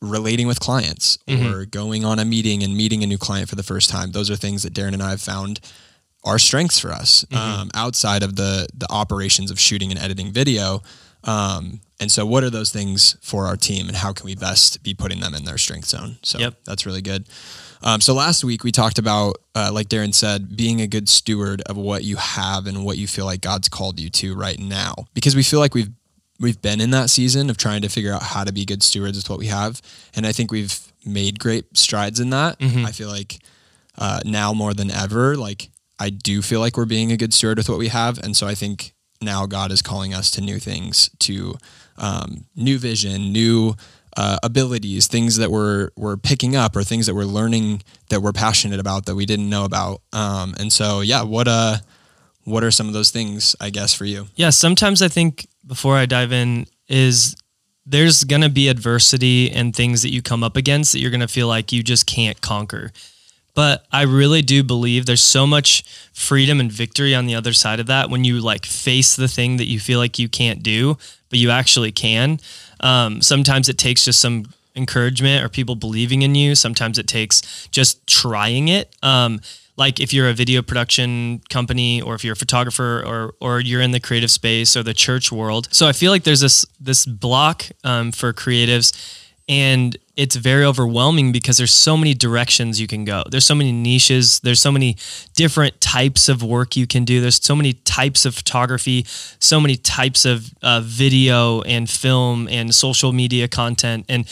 relating 0.00 0.46
with 0.46 0.60
clients 0.60 1.18
mm-hmm. 1.26 1.54
or 1.54 1.66
going 1.66 2.04
on 2.04 2.18
a 2.18 2.24
meeting 2.24 2.62
and 2.62 2.76
meeting 2.76 3.02
a 3.02 3.06
new 3.06 3.18
client 3.18 3.48
for 3.48 3.56
the 3.56 3.62
first 3.62 3.90
time. 3.90 4.12
Those 4.12 4.30
are 4.30 4.36
things 4.36 4.62
that 4.62 4.72
Darren 4.72 4.94
and 4.94 5.02
I 5.02 5.10
have 5.10 5.20
found 5.20 5.60
are 6.24 6.38
strengths 6.38 6.78
for 6.78 6.90
us 6.90 7.24
mm-hmm. 7.24 7.36
um, 7.36 7.70
outside 7.74 8.22
of 8.22 8.36
the 8.36 8.68
the 8.74 8.90
operations 8.90 9.50
of 9.50 9.58
shooting 9.58 9.90
and 9.90 10.00
editing 10.00 10.32
video. 10.32 10.82
Um, 11.24 11.80
and 12.00 12.10
so, 12.10 12.24
what 12.24 12.44
are 12.44 12.50
those 12.50 12.70
things 12.70 13.16
for 13.20 13.46
our 13.46 13.56
team, 13.56 13.88
and 13.88 13.96
how 13.96 14.12
can 14.12 14.24
we 14.24 14.34
best 14.34 14.82
be 14.82 14.94
putting 14.94 15.20
them 15.20 15.34
in 15.34 15.44
their 15.44 15.58
strength 15.58 15.88
zone? 15.88 16.16
So 16.22 16.38
yep. 16.38 16.54
that's 16.64 16.86
really 16.86 17.02
good. 17.02 17.26
Um, 17.82 18.00
so 18.00 18.12
last 18.12 18.44
week 18.44 18.62
we 18.62 18.72
talked 18.72 18.98
about, 18.98 19.36
uh, 19.54 19.70
like 19.72 19.88
Darren 19.88 20.14
said, 20.14 20.54
being 20.54 20.82
a 20.82 20.86
good 20.86 21.08
steward 21.08 21.62
of 21.62 21.78
what 21.78 22.04
you 22.04 22.16
have 22.16 22.66
and 22.66 22.84
what 22.84 22.98
you 22.98 23.06
feel 23.06 23.24
like 23.24 23.40
God's 23.40 23.68
called 23.68 23.98
you 23.98 24.10
to 24.10 24.34
right 24.34 24.58
now, 24.58 24.94
because 25.14 25.34
we 25.34 25.42
feel 25.42 25.60
like 25.60 25.74
we've 25.74 25.90
we've 26.40 26.60
been 26.60 26.80
in 26.80 26.90
that 26.90 27.10
season 27.10 27.50
of 27.50 27.56
trying 27.56 27.82
to 27.82 27.88
figure 27.88 28.12
out 28.12 28.22
how 28.22 28.42
to 28.44 28.52
be 28.52 28.64
good 28.64 28.82
stewards 28.82 29.16
with 29.16 29.30
what 29.30 29.38
we 29.38 29.46
have, 29.46 29.80
and 30.16 30.26
I 30.26 30.32
think 30.32 30.50
we've 30.50 30.80
made 31.04 31.38
great 31.38 31.76
strides 31.76 32.18
in 32.18 32.30
that. 32.30 32.58
Mm-hmm. 32.58 32.84
I 32.86 32.92
feel 32.92 33.08
like 33.08 33.38
uh, 33.98 34.20
now 34.24 34.52
more 34.52 34.74
than 34.74 34.90
ever, 34.90 35.36
like 35.36 35.70
I 35.98 36.10
do 36.10 36.42
feel 36.42 36.60
like 36.60 36.76
we're 36.76 36.86
being 36.86 37.12
a 37.12 37.16
good 37.16 37.34
steward 37.34 37.58
with 37.58 37.68
what 37.68 37.78
we 37.78 37.88
have, 37.88 38.18
and 38.18 38.36
so 38.36 38.46
I 38.46 38.54
think 38.54 38.94
now 39.22 39.46
God 39.46 39.70
is 39.70 39.82
calling 39.82 40.14
us 40.14 40.30
to 40.32 40.40
new 40.40 40.58
things, 40.58 41.10
to 41.20 41.56
um, 41.98 42.46
new 42.56 42.78
vision, 42.78 43.32
new 43.32 43.76
uh, 44.16 44.38
abilities, 44.42 45.06
things 45.06 45.36
that 45.36 45.50
we're 45.50 45.90
we're 45.96 46.16
picking 46.16 46.56
up, 46.56 46.74
or 46.74 46.82
things 46.82 47.06
that 47.06 47.14
we're 47.14 47.24
learning 47.24 47.82
that 48.08 48.22
we're 48.22 48.32
passionate 48.32 48.80
about 48.80 49.06
that 49.06 49.14
we 49.14 49.26
didn't 49.26 49.48
know 49.48 49.64
about. 49.64 50.00
Um, 50.12 50.54
and 50.58 50.72
so, 50.72 51.00
yeah, 51.00 51.22
what 51.22 51.46
uh, 51.46 51.78
what 52.44 52.64
are 52.64 52.70
some 52.70 52.88
of 52.88 52.92
those 52.92 53.10
things? 53.10 53.54
I 53.60 53.70
guess 53.70 53.94
for 53.94 54.04
you. 54.04 54.28
Yeah, 54.34 54.50
sometimes 54.50 55.02
I 55.02 55.08
think 55.08 55.46
before 55.66 55.96
I 55.96 56.06
dive 56.06 56.32
in 56.32 56.66
is 56.88 57.36
there's 57.86 58.24
going 58.24 58.42
to 58.42 58.48
be 58.48 58.68
adversity 58.68 59.50
and 59.50 59.74
things 59.74 60.02
that 60.02 60.10
you 60.10 60.22
come 60.22 60.44
up 60.44 60.56
against 60.56 60.92
that 60.92 61.00
you're 61.00 61.10
going 61.10 61.20
to 61.20 61.28
feel 61.28 61.48
like 61.48 61.72
you 61.72 61.82
just 61.82 62.06
can't 62.06 62.40
conquer. 62.40 62.92
But 63.54 63.84
I 63.90 64.02
really 64.02 64.42
do 64.42 64.62
believe 64.62 65.06
there's 65.06 65.22
so 65.22 65.46
much 65.46 65.82
freedom 66.12 66.60
and 66.60 66.70
victory 66.70 67.14
on 67.14 67.26
the 67.26 67.34
other 67.34 67.52
side 67.52 67.80
of 67.80 67.86
that 67.86 68.08
when 68.08 68.24
you 68.24 68.40
like 68.40 68.64
face 68.64 69.16
the 69.16 69.28
thing 69.28 69.56
that 69.56 69.66
you 69.66 69.80
feel 69.80 69.98
like 69.98 70.18
you 70.18 70.28
can't 70.28 70.62
do, 70.62 70.96
but 71.28 71.38
you 71.38 71.50
actually 71.50 71.92
can. 71.92 72.38
Um, 72.80 73.20
sometimes 73.20 73.68
it 73.68 73.76
takes 73.76 74.04
just 74.04 74.20
some 74.20 74.46
encouragement 74.76 75.44
or 75.44 75.48
people 75.48 75.74
believing 75.74 76.22
in 76.22 76.34
you. 76.34 76.54
Sometimes 76.54 76.96
it 76.98 77.08
takes 77.08 77.68
just 77.68 78.06
trying 78.06 78.68
it. 78.68 78.94
Um, 79.02 79.40
like 79.80 79.98
if 79.98 80.12
you're 80.12 80.28
a 80.28 80.34
video 80.34 80.60
production 80.60 81.40
company 81.48 82.02
or 82.02 82.14
if 82.14 82.22
you're 82.22 82.34
a 82.34 82.42
photographer 82.44 83.02
or 83.04 83.34
or 83.40 83.60
you're 83.60 83.80
in 83.80 83.92
the 83.92 83.98
creative 83.98 84.30
space 84.30 84.76
or 84.76 84.82
the 84.82 84.94
church 84.94 85.32
world. 85.32 85.68
So 85.72 85.88
I 85.88 85.92
feel 85.92 86.12
like 86.12 86.24
there's 86.24 86.40
this 86.40 86.66
this 86.78 87.06
block 87.06 87.64
um, 87.82 88.12
for 88.12 88.32
creatives 88.34 88.92
and 89.48 89.96
it's 90.16 90.36
very 90.36 90.64
overwhelming 90.64 91.32
because 91.32 91.56
there's 91.56 91.72
so 91.72 91.96
many 91.96 92.12
directions 92.14 92.78
you 92.78 92.86
can 92.86 93.04
go. 93.04 93.24
There's 93.30 93.46
so 93.46 93.54
many 93.54 93.72
niches. 93.72 94.38
There's 94.40 94.60
so 94.60 94.70
many 94.70 94.96
different 95.34 95.80
types 95.80 96.28
of 96.28 96.42
work 96.42 96.76
you 96.76 96.86
can 96.86 97.04
do. 97.04 97.20
There's 97.22 97.42
so 97.42 97.56
many 97.56 97.72
types 97.72 98.26
of 98.26 98.34
photography, 98.34 99.06
so 99.40 99.58
many 99.58 99.76
types 99.76 100.24
of 100.24 100.52
uh, 100.62 100.82
video 100.84 101.62
and 101.62 101.88
film 101.88 102.48
and 102.48 102.74
social 102.74 103.12
media 103.12 103.48
content 103.48 104.04
and 104.08 104.28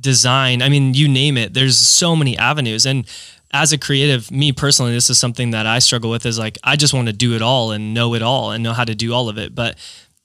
design. 0.00 0.62
I 0.62 0.68
mean, 0.68 0.94
you 0.94 1.06
name 1.06 1.36
it. 1.36 1.54
There's 1.54 1.76
so 1.76 2.16
many 2.16 2.36
avenues 2.38 2.86
and 2.86 3.06
as 3.52 3.72
a 3.72 3.78
creative, 3.78 4.30
me 4.30 4.52
personally, 4.52 4.92
this 4.92 5.08
is 5.08 5.18
something 5.18 5.50
that 5.50 5.66
I 5.66 5.78
struggle 5.78 6.10
with 6.10 6.26
is 6.26 6.38
like, 6.38 6.58
I 6.64 6.76
just 6.76 6.92
want 6.92 7.06
to 7.06 7.12
do 7.12 7.34
it 7.34 7.42
all 7.42 7.70
and 7.70 7.94
know 7.94 8.14
it 8.14 8.22
all 8.22 8.50
and 8.50 8.62
know 8.62 8.72
how 8.72 8.84
to 8.84 8.94
do 8.94 9.12
all 9.12 9.28
of 9.28 9.38
it. 9.38 9.54
But 9.54 9.76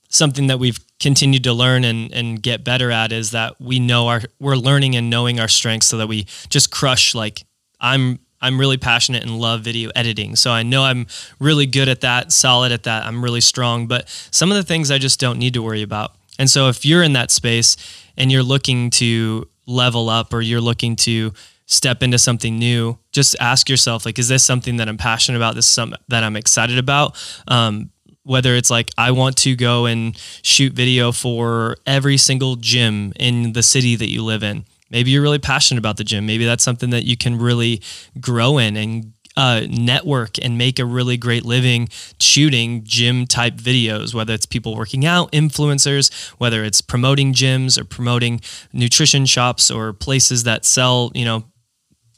something 0.10 0.48
that 0.48 0.60
we've 0.60 0.80
continued 1.00 1.44
to 1.46 1.54
learn 1.54 1.84
and, 1.84 2.12
and 2.14 2.42
get 2.42 2.64
better 2.64 2.92
at 2.92 3.12
is 3.12 3.32
that 3.32 3.60
we 3.62 3.80
know 3.80 4.08
our, 4.08 4.22
we're 4.40 4.56
learning 4.56 4.96
and 4.96 5.10
knowing 5.10 5.40
our 5.40 5.48
strengths 5.48 5.88
so 5.88 5.98
that 5.98 6.08
we 6.08 6.26
just 6.50 6.72
crush. 6.72 7.16
Like 7.16 7.44
I'm, 7.80 8.20
I'm 8.42 8.60
really 8.60 8.78
passionate 8.78 9.24
and 9.24 9.40
love 9.40 9.62
video 9.62 9.92
editing. 9.96 10.36
So 10.36 10.52
I 10.52 10.64
know 10.64 10.84
I'm 10.84 11.08
really 11.40 11.66
good 11.66 11.88
at 11.88 12.02
that, 12.02 12.32
solid 12.32 12.72
at 12.72 12.84
that. 12.84 13.06
I'm 13.06 13.24
really 13.24 13.42
strong, 13.42 13.88
but 13.88 14.10
some 14.32 14.52
of 14.52 14.58
the 14.58 14.64
things 14.64 14.92
I 14.92 14.98
just 14.98 15.20
don't 15.20 15.38
need 15.38 15.54
to 15.54 15.62
worry 15.62 15.84
about. 15.84 16.16
And 16.40 16.50
so 16.50 16.70
if 16.70 16.86
you're 16.86 17.04
in 17.04 17.14
that 17.14 17.30
space 17.30 17.78
and 18.18 18.32
you're 18.32 18.44
looking 18.44 18.90
to 18.92 19.48
level 19.68 20.10
up 20.10 20.34
or 20.34 20.42
you're 20.42 20.62
looking 20.62 20.96
to 20.98 21.34
step 21.72 22.04
into 22.04 22.20
something 22.20 22.60
new, 22.60 22.98
just 23.12 23.36
ask 23.40 23.70
yourself, 23.70 24.06
like, 24.06 24.20
is 24.20 24.28
this 24.28 24.44
something 24.44 24.76
that 24.78 24.90
I'm 24.90 24.98
passionate 24.98 25.38
about? 25.38 25.56
This 25.56 25.66
is 25.66 25.72
something 25.72 25.98
that 26.10 26.24
I'm 26.24 26.36
excited 26.36 26.78
about? 26.78 27.18
Um, 27.48 27.90
whether 28.24 28.56
it's 28.56 28.70
like 28.70 28.92
I 28.98 29.12
want 29.12 29.38
to 29.38 29.56
go 29.56 29.86
and 29.86 30.16
shoot 30.44 30.74
video 30.74 31.12
for 31.12 31.78
every 31.88 32.18
single 32.18 32.56
gym 32.56 33.14
in 33.16 33.54
the 33.54 33.64
city 33.64 33.96
that 33.96 34.10
you 34.10 34.24
live 34.24 34.44
in. 34.44 34.66
Maybe 34.92 35.12
you're 35.12 35.24
really 35.24 35.40
passionate 35.40 35.80
about 35.80 35.98
the 35.98 36.04
gym. 36.04 36.26
Maybe 36.26 36.46
that's 36.46 36.64
something 36.64 36.90
that 36.92 37.06
you 37.06 37.18
can 37.18 37.38
really 37.38 37.82
grow 38.20 38.58
in 38.58 38.76
and 38.76 39.14
uh, 39.38 39.62
network 39.70 40.38
and 40.44 40.58
make 40.58 40.78
a 40.78 40.86
really 40.86 41.16
great 41.16 41.46
living 41.46 41.88
shooting 42.20 42.84
gym 42.84 43.26
type 43.26 43.56
videos, 43.56 44.14
whether 44.14 44.34
it's 44.34 44.46
people 44.46 44.76
working 44.76 45.06
out, 45.06 45.32
influencers, 45.32 46.14
whether 46.34 46.64
it's 46.64 46.82
promoting 46.82 47.34
gyms 47.34 47.80
or 47.80 47.86
promoting 47.86 48.42
nutrition 48.74 49.26
shops 49.26 49.72
or 49.72 49.94
places 49.94 50.44
that 50.44 50.66
sell, 50.66 51.12
you 51.16 51.24
know, 51.26 51.46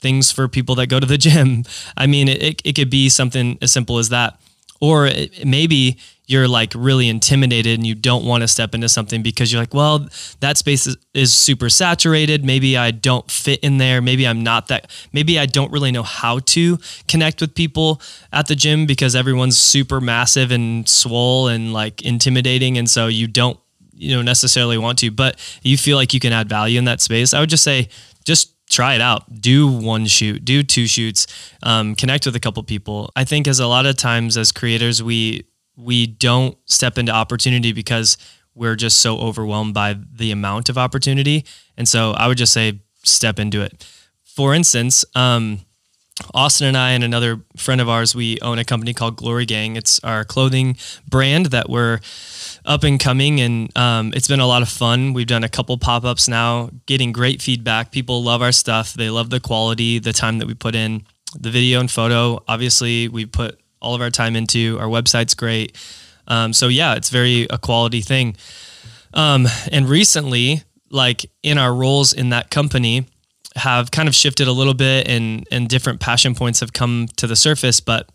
things 0.04 0.32
for 0.32 0.48
people 0.48 0.76
that 0.76 0.88
go 0.88 1.00
to 1.00 1.08
the 1.08 1.18
gym. 1.30 1.64
I 1.98 2.06
mean, 2.06 2.28
it, 2.28 2.62
it 2.64 2.76
could 2.76 2.92
be 2.92 3.10
something 3.10 3.58
as 3.62 3.72
simple 3.72 3.98
as 3.98 4.10
that. 4.10 4.40
Or 4.80 5.08
it, 5.08 5.46
maybe 5.46 5.98
you're 6.26 6.48
like 6.48 6.74
really 6.76 7.10
intimidated 7.10 7.78
and 7.80 7.86
you 7.86 7.96
don't 7.96 8.26
want 8.26 8.42
to 8.42 8.48
step 8.48 8.74
into 8.74 8.88
something 8.88 9.22
because 9.22 9.52
you're 9.52 9.62
like, 9.62 9.74
well, 9.74 10.08
that 10.40 10.58
space 10.58 10.88
is, 10.88 10.98
is 11.14 11.34
super 11.34 11.70
saturated. 11.70 12.46
Maybe 12.46 12.78
I 12.78 12.92
don't 12.92 13.30
fit 13.30 13.60
in 13.62 13.78
there. 13.78 14.02
Maybe 14.02 14.28
I'm 14.28 14.44
not 14.44 14.68
that, 14.68 14.90
maybe 15.12 15.38
I 15.38 15.46
don't 15.46 15.72
really 15.72 15.92
know 15.92 16.04
how 16.04 16.40
to 16.40 16.78
connect 17.08 17.42
with 17.42 17.56
people 17.56 18.02
at 18.32 18.48
the 18.48 18.56
gym 18.56 18.86
because 18.86 19.16
everyone's 19.16 19.58
super 19.58 20.00
massive 20.00 20.52
and 20.52 20.88
swole 20.88 21.48
and 21.48 21.74
like 21.74 22.02
intimidating. 22.02 22.78
And 22.78 22.90
so 22.90 23.08
you 23.08 23.28
don't 23.28 23.60
you 23.96 24.16
know 24.16 24.22
necessarily 24.22 24.78
want 24.78 25.00
to, 25.00 25.12
but 25.12 25.40
you 25.62 25.78
feel 25.78 25.98
like 25.98 26.14
you 26.14 26.20
can 26.20 26.34
add 26.34 26.50
value 26.50 26.78
in 26.78 26.86
that 26.86 27.02
space, 27.02 27.34
I 27.34 27.40
would 27.40 27.50
just 27.50 27.64
say 27.64 27.90
just 28.26 28.53
try 28.74 28.96
it 28.96 29.02
out. 29.02 29.42
Do 29.42 29.68
one 29.68 30.06
shoot, 30.06 30.44
do 30.44 30.64
two 30.64 30.88
shoots, 30.88 31.28
um, 31.62 31.96
connect 31.96 32.26
with 32.26 32.36
a 32.36 32.40
couple 32.40 32.64
people. 32.64 33.12
I 33.16 33.24
think 33.24 33.48
as 33.48 33.60
a 33.60 33.68
lot 33.68 33.86
of 33.86 33.96
times 33.96 34.38
as 34.38 34.52
creators, 34.52 35.02
we 35.02 35.46
we 35.76 36.08
don't 36.08 36.58
step 36.66 36.98
into 36.98 37.12
opportunity 37.12 37.72
because 37.72 38.18
we're 38.56 38.76
just 38.76 39.00
so 39.00 39.18
overwhelmed 39.18 39.74
by 39.74 39.96
the 40.16 40.32
amount 40.32 40.70
of 40.70 40.78
opportunity. 40.78 41.46
And 41.78 41.88
so 41.88 42.12
I 42.12 42.28
would 42.28 42.38
just 42.38 42.54
say 42.54 42.82
step 43.04 43.40
into 43.40 43.62
it. 43.62 43.86
For 44.24 44.54
instance, 44.54 45.04
um, 45.16 45.62
Austin 46.34 46.68
and 46.68 46.78
I 46.78 46.92
and 46.92 47.04
another 47.04 47.42
friend 47.58 47.82
of 47.82 47.90
ours, 47.90 48.16
we 48.16 48.40
own 48.42 48.60
a 48.60 48.64
company 48.64 48.94
called 48.94 49.16
Glory 49.16 49.46
Gang. 49.46 49.76
It's 49.76 50.00
our 50.04 50.24
clothing 50.24 50.78
brand 51.10 51.48
that 51.48 51.70
we're 51.70 52.00
up 52.66 52.84
and 52.84 53.00
coming, 53.00 53.42
and 53.42 53.76
um, 53.78 54.14
it's 54.16 54.28
been 54.28 54.40
a 54.40 54.46
lot 54.46 54.62
of 54.62 54.70
fun. 54.70 55.14
We've 55.14 55.28
done 55.28 55.44
a 55.44 55.50
couple 55.50 55.78
pop 55.78 56.06
ups 56.06 56.28
now, 56.28 56.70
getting 56.86 57.12
great 57.12 57.42
feedback. 57.42 57.92
People 57.92 58.24
love 58.24 58.42
our 58.42 58.52
stuff. 58.52 58.94
They 58.94 59.10
love 59.10 59.32
the 59.32 59.40
quality, 59.40 60.00
the 60.00 60.14
time 60.14 60.38
that 60.38 60.48
we 60.48 60.54
put 60.54 60.76
in, 60.76 61.06
the 61.38 61.50
video 61.50 61.80
and 61.80 61.90
photo. 61.90 62.44
Obviously, 62.48 63.08
we 63.08 63.26
put 63.26 63.60
all 63.82 63.96
of 63.96 64.02
our 64.02 64.12
time 64.12 64.36
into. 64.36 64.78
Our 64.80 64.88
website's 64.88 65.34
great. 65.34 65.76
Um, 66.28 66.54
so 66.54 66.68
yeah, 66.68 66.96
it's 66.96 67.10
very 67.10 67.48
a 67.50 67.58
quality 67.58 68.02
thing. 68.02 68.38
Um, 69.14 69.48
and 69.72 69.90
recently, 69.90 70.62
like 70.90 71.26
in 71.42 71.58
our 71.58 71.74
roles 71.74 72.14
in 72.14 72.30
that 72.30 72.50
company, 72.50 73.08
have 73.56 73.92
kind 73.92 74.08
of 74.08 74.16
shifted 74.16 74.48
a 74.48 74.52
little 74.52 74.74
bit 74.74 75.08
and 75.08 75.48
and 75.52 75.70
different 75.70 76.00
passion 76.00 76.36
points 76.36 76.60
have 76.60 76.74
come 76.74 77.08
to 77.18 77.28
the 77.28 77.36
surface 77.36 77.80
but 77.80 78.10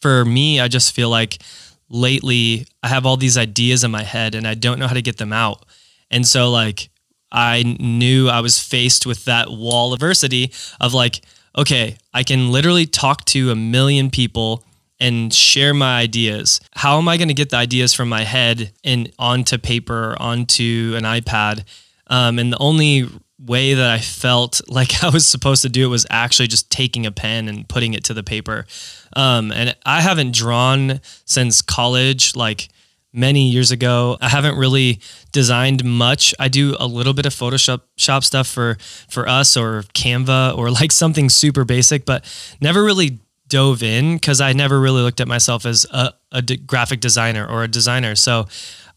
for 0.00 0.24
me 0.24 0.60
I 0.60 0.68
just 0.68 0.94
feel 0.94 1.10
like 1.10 1.42
lately 1.88 2.66
I 2.82 2.88
have 2.88 3.06
all 3.06 3.16
these 3.16 3.36
ideas 3.36 3.84
in 3.84 3.90
my 3.90 4.02
head 4.02 4.34
and 4.34 4.46
I 4.46 4.54
don't 4.54 4.78
know 4.78 4.86
how 4.86 4.94
to 4.94 5.02
get 5.02 5.16
them 5.16 5.32
out 5.32 5.64
and 6.10 6.26
so 6.26 6.50
like 6.50 6.90
I 7.32 7.76
knew 7.80 8.28
I 8.28 8.40
was 8.40 8.60
faced 8.60 9.04
with 9.04 9.24
that 9.24 9.50
wall 9.50 9.92
of 9.92 9.98
adversity 9.98 10.52
of 10.80 10.94
like 10.94 11.22
okay 11.56 11.96
I 12.14 12.22
can 12.22 12.50
literally 12.50 12.86
talk 12.86 13.24
to 13.26 13.50
a 13.50 13.56
million 13.56 14.10
people 14.10 14.62
and 14.98 15.32
share 15.32 15.74
my 15.74 16.00
ideas. 16.00 16.60
How 16.74 16.98
am 16.98 17.08
I 17.08 17.16
going 17.16 17.28
to 17.28 17.34
get 17.34 17.50
the 17.50 17.56
ideas 17.56 17.92
from 17.92 18.08
my 18.08 18.22
head 18.22 18.72
and 18.82 19.12
onto 19.18 19.58
paper, 19.58 20.16
onto 20.18 20.94
an 20.96 21.04
iPad? 21.04 21.64
Um, 22.06 22.38
and 22.38 22.52
the 22.52 22.58
only 22.58 23.08
way 23.38 23.74
that 23.74 23.90
I 23.90 23.98
felt 23.98 24.60
like 24.68 25.02
I 25.02 25.08
was 25.08 25.26
supposed 25.26 25.62
to 25.62 25.68
do 25.68 25.84
it 25.84 25.90
was 25.90 26.06
actually 26.10 26.48
just 26.48 26.70
taking 26.70 27.06
a 27.06 27.12
pen 27.12 27.48
and 27.48 27.68
putting 27.68 27.94
it 27.94 28.04
to 28.04 28.14
the 28.14 28.22
paper. 28.22 28.66
Um, 29.14 29.52
and 29.52 29.76
I 29.84 30.00
haven't 30.00 30.34
drawn 30.34 31.00
since 31.24 31.62
college, 31.62 32.36
like 32.36 32.68
many 33.16 33.48
years 33.48 33.70
ago. 33.70 34.18
I 34.20 34.28
haven't 34.28 34.56
really 34.56 35.00
designed 35.32 35.82
much. 35.84 36.34
I 36.38 36.48
do 36.48 36.76
a 36.78 36.86
little 36.86 37.14
bit 37.14 37.26
of 37.26 37.34
Photoshop 37.34 37.80
shop 37.96 38.22
stuff 38.22 38.46
for 38.46 38.76
for 39.08 39.28
us 39.28 39.56
or 39.56 39.82
Canva 39.94 40.56
or 40.56 40.70
like 40.70 40.92
something 41.02 41.28
super 41.28 41.64
basic, 41.64 42.04
but 42.04 42.24
never 42.60 42.84
really 42.84 43.18
dove 43.48 43.82
in 43.82 44.16
because 44.16 44.40
I 44.40 44.52
never 44.52 44.78
really 44.80 45.02
looked 45.02 45.20
at 45.20 45.28
myself 45.28 45.64
as 45.64 45.86
a, 45.90 46.12
a 46.32 46.42
graphic 46.42 47.00
designer 47.00 47.46
or 47.46 47.62
a 47.64 47.68
designer. 47.68 48.14
So 48.16 48.46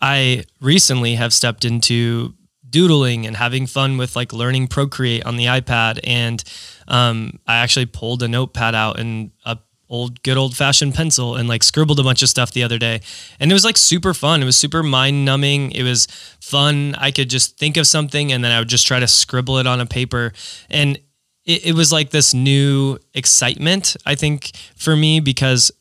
I 0.02 0.44
recently 0.60 1.16
have 1.16 1.34
stepped 1.34 1.66
into 1.66 2.34
doodling 2.70 3.26
and 3.26 3.36
having 3.36 3.68
fun 3.68 3.98
with 3.98 4.16
like 4.16 4.34
learning 4.34 4.68
Procreate 4.68 5.26
on 5.26 5.38
the 5.38 5.46
iPad. 5.46 6.00
And 6.04 6.44
um, 6.88 7.40
I 7.48 7.58
actually 7.58 7.86
pulled 7.86 8.24
a 8.24 8.28
notepad 8.28 8.76
out 8.76 9.00
and 9.00 9.32
a 9.46 9.58
old 9.90 10.22
good 10.22 10.38
old 10.38 10.56
fashioned 10.56 10.94
pencil 10.94 11.36
and 11.36 11.50
like 11.50 11.64
scribbled 11.64 12.00
a 12.00 12.04
bunch 12.04 12.22
of 12.22 12.30
stuff 12.30 12.52
the 12.52 12.64
other 12.64 12.78
day. 12.78 13.02
And 13.40 13.52
it 13.52 13.54
was 13.54 13.66
like 13.66 13.78
super 13.78 14.14
fun. 14.14 14.42
It 14.42 14.46
was 14.46 14.58
super 14.58 14.84
mind 14.84 15.26
numbing. 15.26 15.72
It 15.72 15.84
was 15.84 16.06
fun. 16.40 16.96
I 16.98 17.12
could 17.12 17.30
just 17.30 17.58
think 17.58 17.76
of 17.76 17.88
something 17.88 18.32
and 18.32 18.44
then 18.44 18.52
I 18.52 18.60
would 18.60 18.68
just 18.68 18.86
try 18.86 19.00
to 19.00 19.08
scribble 19.08 19.58
it 19.58 19.68
on 19.68 19.82
a 19.82 19.86
paper. 19.86 20.32
And 20.70 20.98
it, 21.46 21.68
it 21.68 21.74
was 21.74 21.92
like 21.92 22.12
this 22.12 22.34
new 22.34 23.00
excitement, 23.14 23.98
I 24.06 24.16
think, 24.16 24.52
for 24.76 24.96
me 24.96 25.20
because 25.20 25.72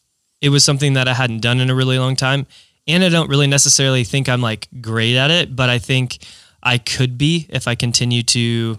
it 0.41 0.49
was 0.49 0.65
something 0.65 0.95
that 0.95 1.09
I 1.09 1.15
hadn't 1.15 1.41
done 1.41 1.61
in 1.61 1.69
a 1.69 1.75
really 1.75 1.99
long 1.99 2.17
time. 2.17 2.47
And 2.87 3.05
I 3.05 3.11
don't 3.11 3.29
really 3.29 3.47
necessarily 3.47 4.05
think 4.05 4.29
I'm 4.29 4.41
like 4.41 4.69
great 4.81 5.17
at 5.17 5.31
it, 5.31 5.55
but 5.55 5.69
I 5.69 5.79
think 5.79 6.19
I 6.63 6.79
could 6.79 7.19
be 7.19 7.47
if 7.49 7.69
I 7.69 7.75
continue 7.75 8.23
to, 8.25 8.79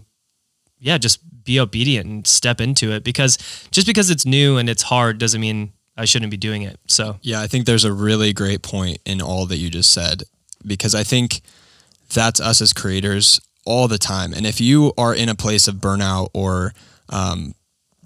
yeah, 0.79 0.98
just 0.98 1.19
be 1.43 1.59
obedient 1.59 2.05
and 2.05 2.27
step 2.27 2.62
into 2.62 2.91
it 2.91 3.03
because 3.03 3.38
just 3.71 3.88
because 3.88 4.09
it's 4.09 4.25
new 4.25 4.57
and 4.57 4.69
it's 4.69 4.83
hard 4.83 5.17
doesn't 5.17 5.41
mean 5.41 5.71
I 5.98 6.05
shouldn't 6.05 6.31
be 6.31 6.38
doing 6.38 6.62
it. 6.62 6.79
So, 6.88 7.17
yeah, 7.21 7.41
I 7.41 7.48
think 7.48 7.65
there's 7.65 7.86
a 7.86 7.93
really 7.93 8.33
great 8.33 8.62
point 8.62 9.00
in 9.05 9.21
all 9.21 9.45
that 9.48 9.57
you 9.57 9.69
just 9.69 9.91
said 9.91 10.24
because 10.65 10.95
I 10.95 11.03
think 11.03 11.41
that's 12.13 12.39
us 12.39 12.62
as 12.62 12.74
creators 12.74 13.41
all 13.65 13.88
the 13.88 13.98
time. 13.98 14.33
And 14.33 14.45
if 14.45 14.62
you 14.62 14.93
are 14.98 15.13
in 15.13 15.29
a 15.29 15.36
place 15.36 15.67
of 15.67 15.75
burnout 15.75 16.29
or 16.33 16.74
um, 17.09 17.53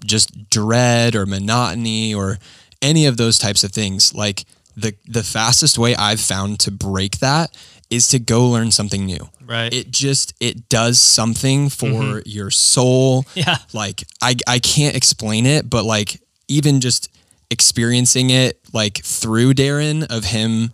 just 0.04 0.50
dread 0.50 1.14
or 1.14 1.26
monotony 1.26 2.14
or 2.14 2.38
any 2.82 3.06
of 3.06 3.16
those 3.16 3.38
types 3.38 3.64
of 3.64 3.72
things, 3.72 4.14
like 4.14 4.44
the 4.76 4.94
the 5.06 5.22
fastest 5.22 5.78
way 5.78 5.94
I've 5.94 6.20
found 6.20 6.60
to 6.60 6.70
break 6.70 7.18
that 7.18 7.56
is 7.94 8.08
to 8.08 8.18
go 8.18 8.48
learn 8.48 8.70
something 8.70 9.06
new. 9.06 9.28
Right. 9.44 9.72
It 9.72 9.90
just 9.90 10.34
it 10.40 10.68
does 10.68 11.00
something 11.00 11.68
for 11.68 11.86
mm-hmm. 11.86 12.18
your 12.24 12.50
soul. 12.50 13.24
Yeah. 13.34 13.58
Like 13.72 14.04
I 14.20 14.36
I 14.46 14.58
can't 14.58 14.96
explain 14.96 15.46
it, 15.46 15.68
but 15.68 15.84
like 15.84 16.20
even 16.48 16.80
just 16.80 17.10
experiencing 17.50 18.30
it 18.30 18.58
like 18.72 18.98
through 18.98 19.54
Darren 19.54 20.06
of 20.10 20.24
him 20.24 20.72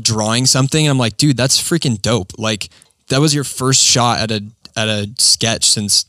drawing 0.00 0.46
something, 0.46 0.88
I'm 0.88 0.98
like, 0.98 1.16
dude, 1.16 1.36
that's 1.36 1.60
freaking 1.60 2.00
dope. 2.00 2.32
Like 2.38 2.68
that 3.08 3.20
was 3.20 3.34
your 3.34 3.44
first 3.44 3.82
shot 3.82 4.20
at 4.20 4.30
a 4.30 4.44
at 4.76 4.88
a 4.88 5.08
sketch 5.18 5.64
since 5.64 6.06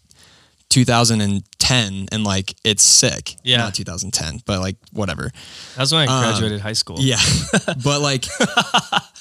2010 0.69 2.07
and 2.11 2.23
like 2.23 2.55
it's 2.63 2.83
sick. 2.83 3.35
Yeah. 3.43 3.57
Not 3.57 3.75
2010, 3.75 4.41
but 4.45 4.59
like 4.59 4.75
whatever. 4.91 5.31
That's 5.75 5.91
when 5.91 6.07
I 6.07 6.13
um, 6.13 6.23
graduated 6.23 6.59
um, 6.59 6.63
high 6.63 6.73
school. 6.73 6.97
Yeah. 6.99 7.19
but 7.83 8.01
like 8.01 8.25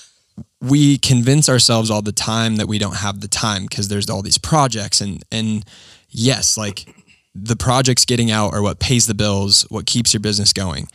we 0.60 0.98
convince 0.98 1.48
ourselves 1.48 1.90
all 1.90 2.02
the 2.02 2.12
time 2.12 2.56
that 2.56 2.66
we 2.66 2.78
don't 2.78 2.96
have 2.96 3.20
the 3.20 3.28
time 3.28 3.64
because 3.64 3.88
there's 3.88 4.08
all 4.08 4.22
these 4.22 4.38
projects 4.38 5.00
and 5.00 5.22
and 5.30 5.64
yes, 6.08 6.56
like 6.56 6.86
the 7.34 7.56
projects 7.56 8.04
getting 8.04 8.30
out 8.30 8.54
are 8.54 8.62
what 8.62 8.78
pays 8.78 9.06
the 9.06 9.14
bills, 9.14 9.66
what 9.68 9.86
keeps 9.86 10.14
your 10.14 10.20
business 10.20 10.52
going. 10.52 10.88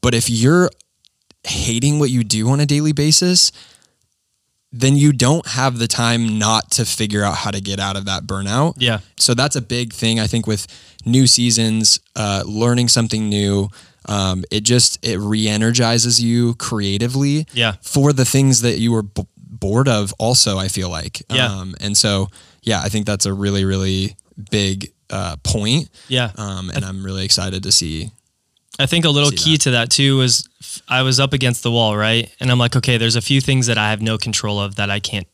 But 0.00 0.14
if 0.14 0.30
you're 0.30 0.70
hating 1.44 1.98
what 1.98 2.10
you 2.10 2.22
do 2.22 2.48
on 2.50 2.60
a 2.60 2.66
daily 2.66 2.92
basis, 2.92 3.50
then 4.72 4.96
you 4.96 5.12
don't 5.12 5.46
have 5.48 5.78
the 5.78 5.88
time 5.88 6.38
not 6.38 6.70
to 6.70 6.84
figure 6.84 7.22
out 7.22 7.36
how 7.36 7.50
to 7.50 7.60
get 7.60 7.78
out 7.78 7.96
of 7.96 8.06
that 8.06 8.22
burnout. 8.24 8.74
Yeah. 8.78 9.00
So 9.18 9.34
that's 9.34 9.56
a 9.56 9.60
big 9.60 9.92
thing 9.92 10.18
I 10.18 10.26
think 10.26 10.46
with 10.46 10.66
new 11.04 11.26
seasons, 11.26 12.00
uh, 12.16 12.44
learning 12.46 12.88
something 12.88 13.28
new, 13.28 13.68
um, 14.06 14.44
it 14.50 14.60
just 14.60 15.04
it 15.06 15.18
re-energizes 15.18 16.22
you 16.22 16.54
creatively 16.54 17.46
yeah. 17.52 17.74
for 17.82 18.12
the 18.12 18.24
things 18.24 18.62
that 18.62 18.78
you 18.78 18.92
were 18.92 19.02
b- 19.02 19.26
bored 19.36 19.88
of 19.88 20.12
also 20.18 20.58
i 20.58 20.68
feel 20.68 20.88
like. 20.88 21.22
Yeah. 21.30 21.46
Um, 21.46 21.74
and 21.80 21.96
so 21.96 22.28
yeah 22.62 22.80
i 22.82 22.88
think 22.88 23.06
that's 23.06 23.26
a 23.26 23.32
really 23.32 23.64
really 23.64 24.16
big 24.50 24.92
uh, 25.10 25.36
point. 25.42 25.90
Yeah. 26.08 26.32
Um, 26.36 26.70
and 26.70 26.84
i'm 26.84 27.04
really 27.04 27.24
excited 27.24 27.62
to 27.64 27.72
see 27.72 28.10
i 28.78 28.86
think 28.86 29.04
a 29.04 29.10
little 29.10 29.30
key 29.30 29.52
that. 29.52 29.62
to 29.62 29.70
that 29.72 29.90
too 29.90 30.16
was 30.16 30.48
i 30.88 31.02
was 31.02 31.20
up 31.20 31.32
against 31.32 31.62
the 31.62 31.70
wall 31.70 31.96
right? 31.96 32.34
And 32.40 32.50
i'm 32.50 32.58
like 32.58 32.76
okay 32.76 32.96
there's 32.96 33.16
a 33.16 33.22
few 33.22 33.40
things 33.40 33.66
that 33.66 33.78
i 33.78 33.90
have 33.90 34.02
no 34.02 34.18
control 34.18 34.60
of 34.60 34.76
that 34.76 34.90
i 34.90 35.00
can't 35.00 35.28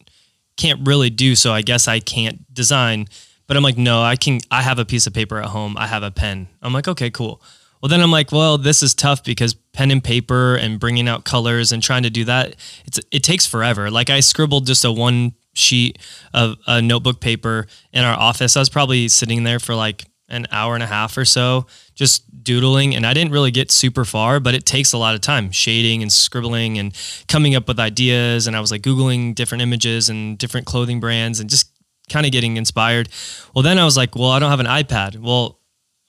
can't 0.57 0.87
really 0.87 1.11
do 1.11 1.37
so 1.37 1.53
i 1.53 1.63
guess 1.63 1.89
i 1.89 2.01
can't 2.01 2.53
design. 2.53 3.09
But 3.47 3.57
i'm 3.57 3.63
like 3.63 3.79
no 3.79 4.03
i 4.03 4.17
can 4.17 4.41
i 4.51 4.61
have 4.63 4.79
a 4.79 4.85
piece 4.85 5.07
of 5.07 5.15
paper 5.15 5.41
at 5.41 5.47
home. 5.47 5.77
I 5.79 5.87
have 5.87 6.03
a 6.03 6.11
pen. 6.11 6.49
I'm 6.61 6.75
like 6.75 6.87
okay 6.87 7.11
cool 7.11 7.41
well, 7.81 7.89
then 7.89 8.01
I'm 8.01 8.11
like, 8.11 8.33
well, 8.33 8.59
this 8.59 8.83
is 8.83 8.95
tough 8.95 9.23
because 9.23 9.55
pen 9.55 9.91
and 9.91 10.03
paper 10.03 10.57
and 10.57 10.81
bringing 10.81 11.09
out 11.09 11.25
colors 11.25 11.73
and 11.73 11.83
trying 11.83 12.03
to 12.03 12.11
do 12.11 12.25
that, 12.25 12.57
it's 12.85 13.01
it 13.11 13.23
takes 13.23 13.47
forever. 13.47 13.91
Like 13.91 14.11
I 14.11 14.21
scribbled 14.21 14.67
just 14.67 14.85
a 14.85 14.93
one 14.93 15.33
sheet 15.55 15.99
of 16.33 16.57
a 16.67 16.81
notebook 16.81 17.21
paper 17.21 17.67
in 17.93 18.05
our 18.05 18.19
office. 18.19 18.57
I 18.57 18.61
was 18.61 18.69
probably 18.69 19.09
sitting 19.09 19.45
there 19.45 19.59
for 19.59 19.75
like 19.75 20.07
an 20.29 20.47
hour 20.51 20.75
and 20.75 20.83
a 20.83 20.87
half 20.87 21.17
or 21.17 21.25
so 21.25 21.67
just 21.95 22.45
doodling 22.45 22.95
and 22.95 23.07
I 23.07 23.15
didn't 23.15 23.33
really 23.33 23.51
get 23.51 23.71
super 23.71 24.05
far, 24.05 24.41
but 24.41 24.55
it 24.55 24.67
takes 24.67 24.93
a 24.93 24.99
lot 24.99 25.15
of 25.15 25.21
time 25.21 25.51
shading 25.51 26.03
and 26.03 26.13
scribbling 26.13 26.79
and 26.79 26.95
coming 27.29 27.55
up 27.55 27.67
with 27.67 27.81
ideas 27.81 28.47
and 28.47 28.57
I 28.57 28.61
was 28.61 28.71
like 28.71 28.83
googling 28.83 29.35
different 29.35 29.63
images 29.63 30.09
and 30.09 30.39
different 30.39 30.67
clothing 30.67 31.01
brands 31.01 31.41
and 31.41 31.49
just 31.49 31.73
kind 32.09 32.27
of 32.27 32.33
getting 32.33 32.57
inspired. 32.57 33.09
Well, 33.55 33.63
then 33.63 33.79
I 33.79 33.85
was 33.85 33.97
like, 33.97 34.17
well, 34.17 34.31
I 34.31 34.39
don't 34.39 34.51
have 34.51 34.61
an 34.61 34.67
iPad. 34.67 35.19
Well, 35.19 35.58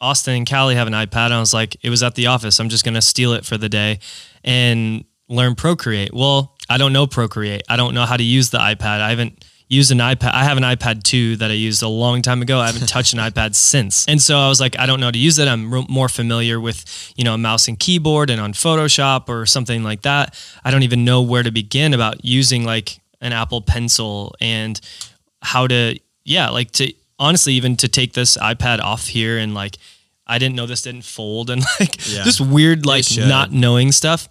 Austin 0.01 0.35
and 0.35 0.49
Callie 0.49 0.75
have 0.75 0.87
an 0.87 0.93
iPad. 0.93 1.25
And 1.25 1.35
I 1.35 1.39
was 1.39 1.53
like, 1.53 1.75
it 1.81 1.89
was 1.89 2.03
at 2.03 2.15
the 2.15 2.27
office. 2.27 2.59
I'm 2.59 2.69
just 2.69 2.85
going 2.85 2.93
to 2.93 3.01
steal 3.01 3.33
it 3.33 3.45
for 3.45 3.57
the 3.57 3.69
day 3.69 3.99
and 4.43 5.03
learn 5.27 5.55
Procreate. 5.55 6.13
Well, 6.13 6.55
I 6.69 6.77
don't 6.77 6.93
know 6.93 7.07
Procreate. 7.07 7.63
I 7.69 7.75
don't 7.75 7.93
know 7.93 8.05
how 8.05 8.17
to 8.17 8.23
use 8.23 8.49
the 8.49 8.59
iPad. 8.59 9.01
I 9.01 9.09
haven't 9.09 9.45
used 9.67 9.91
an 9.91 9.99
iPad. 9.99 10.33
I 10.33 10.43
have 10.43 10.57
an 10.57 10.63
iPad 10.63 11.03
2 11.03 11.37
that 11.37 11.51
I 11.51 11.53
used 11.53 11.83
a 11.83 11.87
long 11.87 12.21
time 12.21 12.41
ago. 12.41 12.59
I 12.59 12.65
haven't 12.67 12.87
touched 12.89 13.13
an 13.13 13.19
iPad 13.19 13.55
since. 13.55 14.05
And 14.07 14.21
so 14.21 14.37
I 14.37 14.47
was 14.47 14.59
like, 14.59 14.77
I 14.79 14.85
don't 14.85 14.99
know 14.99 15.07
how 15.07 15.11
to 15.11 15.19
use 15.19 15.37
it. 15.37 15.47
I'm 15.47 15.65
more 15.89 16.09
familiar 16.09 16.59
with, 16.59 17.13
you 17.15 17.23
know, 17.23 17.35
a 17.35 17.37
mouse 17.37 17.67
and 17.67 17.79
keyboard 17.79 18.29
and 18.29 18.41
on 18.41 18.53
Photoshop 18.53 19.29
or 19.29 19.45
something 19.45 19.83
like 19.83 20.01
that. 20.01 20.35
I 20.63 20.71
don't 20.71 20.83
even 20.83 21.05
know 21.05 21.21
where 21.21 21.43
to 21.43 21.51
begin 21.51 21.93
about 21.93 22.25
using 22.25 22.63
like 22.63 22.99
an 23.21 23.31
Apple 23.31 23.61
Pencil 23.61 24.35
and 24.41 24.79
how 25.41 25.67
to 25.67 25.99
yeah, 26.29 26.49
like 26.49 26.71
to 26.71 26.93
honestly 27.19 27.53
even 27.53 27.75
to 27.77 27.87
take 27.87 28.13
this 28.13 28.37
iPad 28.37 28.79
off 28.79 29.07
here 29.07 29.37
and 29.37 29.53
like 29.53 29.77
I 30.25 30.37
didn't 30.37 30.55
know 30.55 30.65
this 30.67 30.81
didn't 30.83 31.03
fold 31.05 31.49
and 31.49 31.61
like 31.79 31.95
Yeah. 32.07 32.23
just 32.23 32.39
weird 32.41 32.85
like 32.85 33.05
not 33.17 33.51
knowing 33.51 33.91
stuff. 33.91 34.29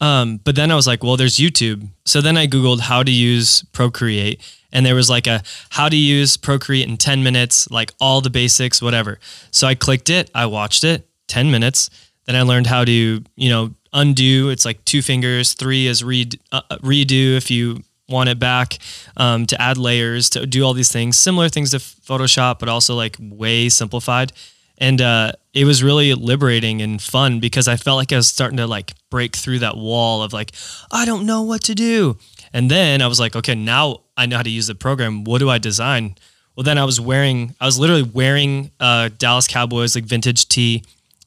Um, 0.00 0.38
but 0.42 0.56
then 0.56 0.70
I 0.70 0.74
was 0.74 0.86
like, 0.86 1.04
well, 1.04 1.16
there's 1.16 1.36
YouTube. 1.36 1.88
So 2.04 2.20
then 2.20 2.36
I 2.36 2.46
Googled 2.46 2.80
how 2.80 3.02
to 3.02 3.10
use 3.12 3.62
Procreate 3.72 4.40
and 4.72 4.84
there 4.84 4.94
was 4.96 5.08
like 5.08 5.26
a 5.26 5.42
how 5.70 5.88
to 5.88 5.96
use 5.96 6.36
Procreate 6.36 6.88
in 6.88 6.96
10 6.96 7.22
minutes, 7.22 7.70
like 7.70 7.92
all 8.00 8.20
the 8.20 8.30
basics, 8.30 8.82
whatever. 8.82 9.20
So 9.52 9.66
I 9.68 9.74
clicked 9.76 10.10
it, 10.10 10.30
I 10.34 10.46
watched 10.46 10.82
it, 10.82 11.08
10 11.28 11.50
minutes. 11.50 11.90
Then 12.26 12.36
I 12.36 12.42
learned 12.42 12.66
how 12.66 12.84
to, 12.84 12.92
you 13.36 13.48
know, 13.48 13.74
undo. 13.92 14.48
It's 14.48 14.64
like 14.64 14.84
two 14.84 15.00
fingers, 15.02 15.54
three 15.54 15.86
is 15.86 16.02
read, 16.02 16.40
uh, 16.50 16.62
redo 16.82 17.36
if 17.36 17.50
you 17.50 17.84
want 18.08 18.28
it 18.28 18.38
back, 18.38 18.78
um, 19.16 19.46
to 19.46 19.60
add 19.60 19.78
layers, 19.78 20.30
to 20.30 20.46
do 20.46 20.64
all 20.64 20.74
these 20.74 20.92
things, 20.92 21.18
similar 21.18 21.48
things 21.48 21.70
to 21.70 21.78
Photoshop, 21.78 22.58
but 22.58 22.68
also 22.68 22.94
like 22.94 23.16
way 23.20 23.68
simplified 23.68 24.32
and 24.78 25.00
uh, 25.00 25.32
it 25.52 25.64
was 25.64 25.82
really 25.82 26.14
liberating 26.14 26.82
and 26.82 27.00
fun 27.00 27.40
because 27.40 27.68
I 27.68 27.76
felt 27.76 27.96
like 27.96 28.12
I 28.12 28.16
was 28.16 28.28
starting 28.28 28.56
to 28.56 28.66
like 28.66 28.92
break 29.10 29.36
through 29.36 29.60
that 29.60 29.76
wall 29.76 30.22
of 30.22 30.32
like 30.32 30.52
I 30.90 31.04
don't 31.04 31.26
know 31.26 31.42
what 31.42 31.62
to 31.64 31.74
do. 31.74 32.18
And 32.52 32.70
then 32.70 33.02
I 33.02 33.06
was 33.06 33.20
like, 33.20 33.36
okay, 33.36 33.54
now 33.54 34.02
I 34.16 34.26
know 34.26 34.36
how 34.36 34.42
to 34.42 34.50
use 34.50 34.66
the 34.66 34.74
program. 34.74 35.24
What 35.24 35.38
do 35.38 35.50
I 35.50 35.58
design? 35.58 36.16
Well, 36.56 36.64
then 36.64 36.78
I 36.78 36.84
was 36.84 37.00
wearing, 37.00 37.54
I 37.60 37.66
was 37.66 37.78
literally 37.78 38.04
wearing 38.04 38.70
a 38.78 39.10
Dallas 39.16 39.48
Cowboys 39.48 39.96
like 39.96 40.04
vintage 40.04 40.48
tee 40.48 40.84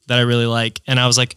that 0.07 0.17
I 0.17 0.21
really 0.21 0.45
like, 0.45 0.79
and 0.87 0.99
I 0.99 1.07
was 1.07 1.17
like, 1.17 1.35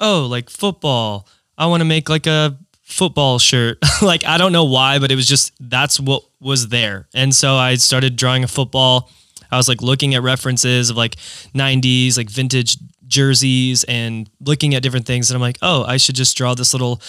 oh, 0.00 0.26
like 0.30 0.50
football. 0.50 1.26
I 1.58 1.66
want 1.66 1.80
to 1.80 1.84
make 1.84 2.08
like 2.08 2.26
a 2.26 2.56
football 2.84 3.38
shirt. 3.38 3.78
like 4.02 4.24
I 4.24 4.38
don't 4.38 4.52
know 4.52 4.64
why, 4.64 4.98
but 4.98 5.10
it 5.10 5.16
was 5.16 5.26
just 5.26 5.52
that's 5.58 5.98
what 5.98 6.22
was 6.40 6.68
there. 6.68 7.08
And 7.14 7.34
so 7.34 7.56
I 7.56 7.74
started 7.74 8.14
drawing 8.16 8.44
a 8.44 8.48
football. 8.48 9.10
I 9.50 9.56
was 9.56 9.68
like 9.68 9.82
looking 9.82 10.14
at 10.14 10.22
references 10.22 10.90
of 10.90 10.96
like 10.96 11.16
90s, 11.54 12.16
like 12.16 12.30
vintage 12.30 12.76
jerseys 13.06 13.84
and 13.84 14.28
looking 14.40 14.74
at 14.74 14.82
different 14.82 15.06
things. 15.06 15.30
And 15.30 15.36
I'm 15.36 15.40
like, 15.40 15.58
oh, 15.62 15.84
I 15.84 15.96
should 15.96 16.14
just 16.14 16.36
draw 16.36 16.54
this 16.54 16.72
little 16.72 17.00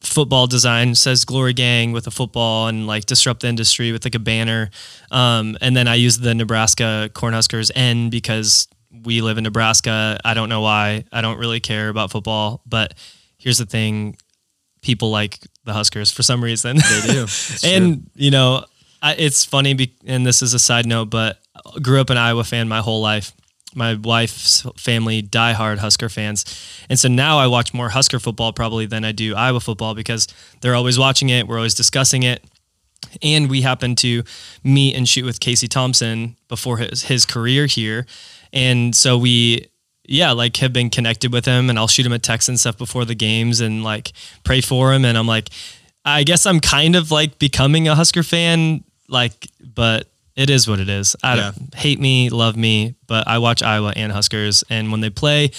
football 0.00 0.46
design 0.46 0.94
says 0.94 1.24
glory 1.24 1.54
gang 1.54 1.92
with 1.92 2.06
a 2.06 2.10
football 2.10 2.68
and 2.68 2.86
like 2.86 3.06
disrupt 3.06 3.40
the 3.40 3.48
industry 3.48 3.90
with 3.90 4.04
like 4.04 4.14
a 4.14 4.18
banner 4.18 4.70
um, 5.10 5.56
and 5.62 5.74
then 5.74 5.88
i 5.88 5.94
use 5.94 6.18
the 6.18 6.34
nebraska 6.34 7.08
cornhuskers 7.14 7.70
n 7.74 8.10
because 8.10 8.68
we 9.04 9.22
live 9.22 9.38
in 9.38 9.44
nebraska 9.44 10.20
i 10.22 10.34
don't 10.34 10.50
know 10.50 10.60
why 10.60 11.02
i 11.10 11.22
don't 11.22 11.38
really 11.38 11.58
care 11.58 11.88
about 11.88 12.10
football 12.10 12.60
but 12.66 12.92
here's 13.38 13.56
the 13.56 13.64
thing 13.64 14.14
people 14.84 15.10
like 15.10 15.40
the 15.64 15.72
huskers 15.72 16.12
for 16.12 16.22
some 16.22 16.44
reason. 16.44 16.76
They 16.76 17.00
do. 17.12 17.26
And 17.64 18.08
you 18.14 18.30
know 18.30 18.64
I, 19.02 19.14
it's 19.14 19.44
funny 19.44 19.74
be, 19.74 19.94
and 20.06 20.24
this 20.24 20.42
is 20.42 20.54
a 20.54 20.58
side 20.58 20.86
note 20.86 21.10
but 21.10 21.40
I 21.56 21.80
grew 21.80 22.00
up 22.00 22.10
an 22.10 22.18
iowa 22.18 22.44
fan 22.44 22.68
my 22.68 22.80
whole 22.80 23.00
life. 23.00 23.32
My 23.74 23.94
wife's 23.94 24.64
family 24.76 25.20
diehard 25.20 25.78
husker 25.78 26.08
fans. 26.08 26.44
And 26.88 26.98
so 26.98 27.08
now 27.08 27.38
i 27.38 27.46
watch 27.48 27.74
more 27.74 27.88
husker 27.88 28.20
football 28.20 28.52
probably 28.52 28.86
than 28.86 29.04
i 29.04 29.10
do 29.10 29.34
iowa 29.34 29.60
football 29.60 29.94
because 29.94 30.28
they're 30.60 30.76
always 30.76 30.98
watching 30.98 31.30
it. 31.30 31.48
We're 31.48 31.56
always 31.56 31.74
discussing 31.74 32.22
it. 32.22 32.44
And 33.22 33.50
we 33.50 33.62
happened 33.62 33.98
to 33.98 34.22
meet 34.62 34.96
and 34.96 35.08
shoot 35.08 35.24
with 35.24 35.40
casey 35.40 35.68
thompson 35.68 36.36
before 36.48 36.78
his, 36.78 37.02
his 37.04 37.26
career 37.26 37.66
here. 37.66 38.06
And 38.52 38.94
so 38.94 39.18
we 39.18 39.66
yeah 40.06 40.32
like 40.32 40.56
have 40.58 40.72
been 40.72 40.90
connected 40.90 41.32
with 41.32 41.44
him 41.44 41.70
and 41.70 41.78
i'll 41.78 41.88
shoot 41.88 42.04
him 42.06 42.12
a 42.12 42.18
text 42.18 42.48
and 42.48 42.58
stuff 42.58 42.76
before 42.76 43.04
the 43.04 43.14
games 43.14 43.60
and 43.60 43.82
like 43.82 44.12
pray 44.44 44.60
for 44.60 44.92
him 44.92 45.04
and 45.04 45.16
i'm 45.16 45.26
like 45.26 45.48
i 46.04 46.22
guess 46.22 46.46
i'm 46.46 46.60
kind 46.60 46.96
of 46.96 47.10
like 47.10 47.38
becoming 47.38 47.88
a 47.88 47.94
husker 47.94 48.22
fan 48.22 48.84
like 49.08 49.48
but 49.62 50.08
it 50.36 50.50
is 50.50 50.68
what 50.68 50.80
it 50.80 50.88
is 50.88 51.16
i 51.22 51.36
don't 51.36 51.74
hate 51.74 52.00
me 52.00 52.28
love 52.30 52.56
me 52.56 52.94
but 53.06 53.26
i 53.28 53.38
watch 53.38 53.62
iowa 53.62 53.92
and 53.96 54.12
huskers 54.12 54.64
and 54.68 54.90
when 54.90 55.00
they 55.00 55.10
play 55.10 55.50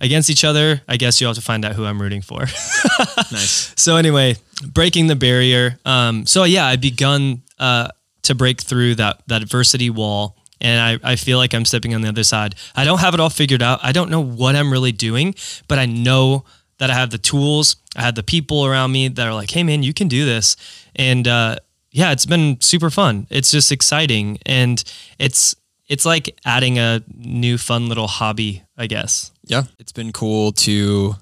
against 0.00 0.28
each 0.28 0.44
other 0.44 0.82
i 0.88 0.96
guess 0.96 1.20
you'll 1.20 1.30
have 1.30 1.36
to 1.36 1.42
find 1.42 1.64
out 1.64 1.72
who 1.72 1.84
i'm 1.84 2.00
rooting 2.02 2.20
for 2.22 2.40
nice. 3.32 3.72
so 3.76 3.96
anyway, 3.96 4.36
breaking 4.72 5.06
the 5.06 5.16
barrier. 5.16 5.78
Um, 5.84 6.26
so 6.26 6.44
yeah, 6.44 6.66
I 6.66 6.76
begun 6.76 7.42
uh, 7.58 7.88
to 8.22 8.34
break 8.34 8.60
through 8.60 8.96
that 8.96 9.22
that 9.26 9.42
adversity 9.42 9.90
wall, 9.90 10.36
and 10.60 11.00
I, 11.02 11.12
I 11.12 11.16
feel 11.16 11.38
like 11.38 11.54
I'm 11.54 11.64
stepping 11.64 11.94
on 11.94 12.00
the 12.02 12.08
other 12.08 12.24
side. 12.24 12.54
I 12.76 12.84
don't 12.84 12.98
have 13.00 13.14
it 13.14 13.20
all 13.20 13.30
figured 13.30 13.62
out. 13.62 13.80
I 13.82 13.92
don't 13.92 14.10
know 14.10 14.20
what 14.20 14.56
I'm 14.56 14.70
really 14.72 14.92
doing, 14.92 15.34
but 15.68 15.78
I 15.78 15.86
know 15.86 16.44
that 16.78 16.90
I 16.90 16.94
have 16.94 17.10
the 17.10 17.18
tools. 17.18 17.76
I 17.96 18.02
have 18.02 18.14
the 18.14 18.22
people 18.22 18.66
around 18.66 18.92
me 18.92 19.08
that 19.08 19.26
are 19.26 19.34
like, 19.34 19.50
"Hey, 19.50 19.62
man, 19.62 19.82
you 19.82 19.92
can 19.94 20.08
do 20.08 20.24
this," 20.24 20.56
and 20.96 21.26
uh, 21.28 21.56
yeah, 21.92 22.10
it's 22.12 22.26
been 22.26 22.60
super 22.60 22.90
fun. 22.90 23.26
It's 23.30 23.50
just 23.50 23.70
exciting, 23.70 24.38
and 24.46 24.82
it's 25.18 25.54
it's 25.86 26.04
like 26.06 26.36
adding 26.44 26.78
a 26.78 27.02
new 27.14 27.58
fun 27.58 27.88
little 27.88 28.06
hobby, 28.08 28.62
I 28.76 28.86
guess. 28.86 29.30
Yeah. 29.44 29.64
It's 29.78 29.92
been 29.92 30.12
cool 30.12 30.50
to 30.52 31.16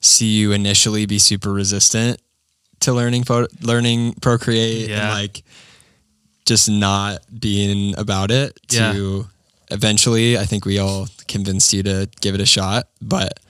see 0.00 0.28
you 0.38 0.52
initially 0.52 1.04
be 1.04 1.18
super 1.18 1.52
resistant 1.52 2.20
to 2.80 2.92
learning 2.92 3.24
learning 3.60 4.14
Procreate 4.20 4.88
Yeah. 4.88 5.00
and 5.10 5.20
like 5.20 5.42
just 6.46 6.70
not 6.70 7.20
being 7.38 7.98
about 7.98 8.30
it 8.30 8.58
to 8.68 9.26
eventually 9.70 10.38
I 10.38 10.44
think 10.44 10.64
we 10.64 10.78
all 10.78 11.08
convinced 11.28 11.72
you 11.72 11.82
to 11.82 12.08
give 12.20 12.34
it 12.34 12.40
a 12.40 12.46
shot, 12.46 12.88
but 13.02 13.40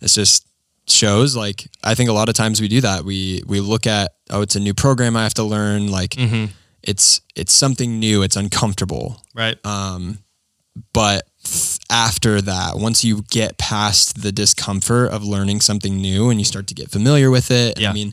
it's 0.00 0.14
just 0.14 0.46
shows 0.86 1.36
like 1.36 1.68
I 1.84 1.94
think 1.94 2.08
a 2.08 2.12
lot 2.12 2.28
of 2.28 2.34
times 2.34 2.60
we 2.60 2.68
do 2.68 2.80
that. 2.80 3.04
We 3.04 3.42
we 3.46 3.60
look 3.60 3.86
at 3.86 4.12
oh 4.30 4.42
it's 4.42 4.56
a 4.56 4.60
new 4.60 4.74
program 4.74 5.16
I 5.16 5.24
have 5.24 5.34
to 5.34 5.42
learn 5.44 5.90
like 5.90 6.10
mm-hmm. 6.10 6.46
it's 6.82 7.20
it's 7.34 7.52
something 7.52 7.98
new, 7.98 8.22
it's 8.22 8.36
uncomfortable 8.36 9.22
Right. 9.34 9.64
Um, 9.64 10.18
but 10.92 11.26
after 11.90 12.40
that 12.42 12.76
once 12.76 13.02
you 13.04 13.22
get 13.30 13.58
past 13.58 14.22
the 14.22 14.30
discomfort 14.30 15.10
of 15.10 15.24
learning 15.24 15.60
something 15.60 15.96
new 15.96 16.30
and 16.30 16.38
you 16.38 16.44
start 16.44 16.66
to 16.66 16.74
get 16.74 16.90
familiar 16.90 17.30
with 17.30 17.50
it 17.50 17.78
Yeah. 17.80 17.90
i 17.90 17.92
mean 17.92 18.12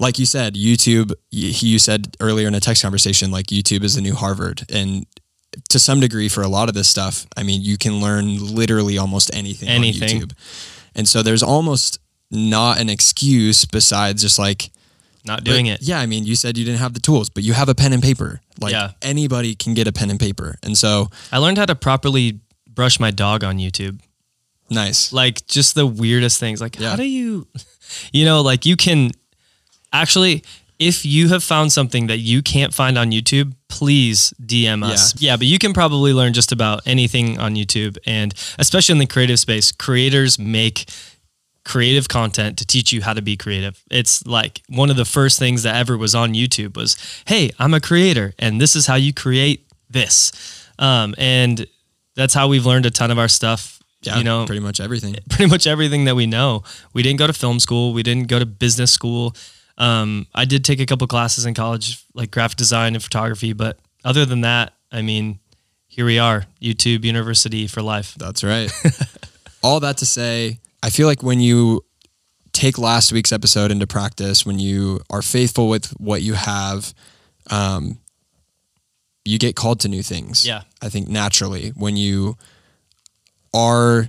like 0.00 0.18
you 0.18 0.26
said 0.26 0.54
youtube 0.54 1.12
you 1.30 1.78
said 1.78 2.16
earlier 2.18 2.48
in 2.48 2.54
a 2.54 2.60
text 2.60 2.82
conversation 2.82 3.30
like 3.30 3.46
youtube 3.46 3.84
is 3.84 3.94
the 3.94 4.00
new 4.00 4.14
harvard 4.14 4.64
and 4.68 5.06
to 5.68 5.78
some 5.78 6.00
degree 6.00 6.28
for 6.28 6.42
a 6.42 6.48
lot 6.48 6.68
of 6.68 6.74
this 6.74 6.88
stuff 6.88 7.26
i 7.36 7.42
mean 7.44 7.60
you 7.62 7.76
can 7.78 8.00
learn 8.00 8.36
literally 8.54 8.98
almost 8.98 9.30
anything, 9.34 9.68
Anything. 9.68 10.22
on 10.22 10.28
youtube 10.28 10.32
and 10.96 11.08
so 11.08 11.22
there's 11.22 11.42
almost 11.42 12.00
not 12.32 12.80
an 12.80 12.88
excuse 12.88 13.64
besides 13.64 14.22
just 14.22 14.38
like 14.38 14.70
Not 15.24 15.44
doing 15.44 15.66
but, 15.66 15.80
it. 15.82 15.82
Yeah, 15.82 16.00
I 16.00 16.06
mean, 16.06 16.24
you 16.24 16.34
said 16.36 16.56
you 16.56 16.64
didn't 16.64 16.80
have 16.80 16.94
the 16.94 17.00
tools, 17.00 17.28
but 17.28 17.42
you 17.42 17.52
have 17.52 17.68
a 17.68 17.74
pen 17.74 17.92
and 17.92 18.02
paper. 18.02 18.40
Like 18.60 18.72
Yeah. 18.72 18.92
anybody 19.02 19.54
can 19.54 19.74
get 19.74 19.86
a 19.86 19.92
pen 19.92 20.10
and 20.10 20.18
paper. 20.18 20.56
And 20.62 20.78
so 20.78 21.08
I 21.30 21.38
learned 21.38 21.58
how 21.58 21.66
to 21.66 21.74
properly 21.74 22.40
brush 22.68 22.98
my 23.00 23.10
dog 23.10 23.44
on 23.44 23.58
YouTube. 23.58 24.00
nice. 24.70 25.12
Like 25.12 25.46
just 25.46 25.74
the 25.74 25.86
weirdest 25.86 26.38
things. 26.40 26.60
Like 26.60 26.78
Yeah. 26.78 26.90
how 26.90 26.96
do 26.96 27.04
you 27.04 27.46
you 28.12 28.24
know, 28.24 28.40
like 28.42 28.64
you 28.64 28.76
can 28.76 29.10
actually 29.92 30.42
if 30.80 31.04
you 31.04 31.28
have 31.28 31.44
found 31.44 31.70
something 31.70 32.06
that 32.06 32.18
you 32.18 32.42
can't 32.42 32.72
find 32.72 32.96
on 32.96 33.10
YouTube, 33.10 33.52
please 33.68 34.32
DM 34.42 34.82
us. 34.82 35.20
Yeah. 35.20 35.36
but 35.36 35.46
you 35.46 35.58
can 35.58 35.74
probably 35.74 36.14
learn 36.14 36.32
just 36.32 36.52
about 36.52 36.80
anything 36.86 37.38
on 37.38 37.54
YouTube 37.54 37.98
and 38.06 38.34
especially 38.58 38.94
in 38.94 38.98
the 38.98 39.06
creative 39.06 39.38
space, 39.38 39.72
creators 39.72 40.38
make 40.38 40.88
creative 41.66 42.08
content 42.08 42.56
to 42.58 42.66
teach 42.66 42.92
you 42.92 43.02
how 43.02 43.12
to 43.12 43.20
be 43.20 43.36
creative. 43.36 43.82
It's 43.90 44.26
like 44.26 44.62
one 44.68 44.88
of 44.88 44.96
the 44.96 45.04
first 45.04 45.38
things 45.38 45.64
that 45.64 45.76
ever 45.76 45.98
was 45.98 46.14
on 46.14 46.32
YouTube 46.32 46.76
was, 46.76 46.96
"Hey, 47.26 47.50
I'm 47.58 47.74
a 47.74 47.80
creator 47.80 48.32
and 48.38 48.58
this 48.58 48.74
is 48.74 48.86
how 48.86 48.94
you 48.94 49.12
create 49.12 49.66
this." 49.90 50.32
Um, 50.78 51.14
and 51.18 51.66
that's 52.16 52.32
how 52.32 52.48
we've 52.48 52.64
learned 52.64 52.86
a 52.86 52.90
ton 52.90 53.10
of 53.10 53.18
our 53.18 53.28
stuff. 53.28 53.80
Yeah, 54.00 54.16
you 54.16 54.24
know, 54.24 54.46
pretty 54.46 54.60
much 54.60 54.80
everything. 54.80 55.14
pretty 55.28 55.50
much 55.50 55.66
everything 55.66 56.06
that 56.06 56.16
we 56.16 56.26
know. 56.26 56.64
We 56.94 57.02
didn't 57.02 57.18
go 57.18 57.26
to 57.26 57.34
film 57.34 57.60
school. 57.60 57.92
We 57.92 58.02
didn't 58.02 58.28
go 58.28 58.38
to 58.38 58.46
business 58.46 58.90
school. 58.90 59.36
Um, 59.80 60.26
I 60.34 60.44
did 60.44 60.62
take 60.62 60.78
a 60.78 60.86
couple 60.86 61.06
classes 61.06 61.46
in 61.46 61.54
college, 61.54 62.04
like 62.12 62.30
graphic 62.30 62.58
design 62.58 62.94
and 62.94 63.02
photography, 63.02 63.54
but 63.54 63.78
other 64.04 64.26
than 64.26 64.42
that, 64.42 64.74
I 64.92 65.00
mean, 65.00 65.40
here 65.86 66.04
we 66.04 66.18
are, 66.18 66.44
YouTube 66.60 67.02
University 67.04 67.66
for 67.66 67.80
life. 67.80 68.14
That's 68.14 68.44
right. 68.44 68.70
All 69.62 69.80
that 69.80 69.96
to 69.98 70.06
say, 70.06 70.60
I 70.82 70.90
feel 70.90 71.06
like 71.06 71.22
when 71.22 71.40
you 71.40 71.82
take 72.52 72.76
last 72.76 73.10
week's 73.10 73.32
episode 73.32 73.70
into 73.70 73.86
practice, 73.86 74.44
when 74.44 74.58
you 74.58 75.00
are 75.08 75.22
faithful 75.22 75.68
with 75.68 75.86
what 75.98 76.20
you 76.20 76.34
have, 76.34 76.92
um, 77.50 77.98
you 79.24 79.38
get 79.38 79.56
called 79.56 79.80
to 79.80 79.88
new 79.88 80.02
things. 80.02 80.46
Yeah. 80.46 80.62
I 80.82 80.90
think 80.90 81.08
naturally 81.08 81.70
when 81.70 81.96
you 81.96 82.36
are 83.54 84.08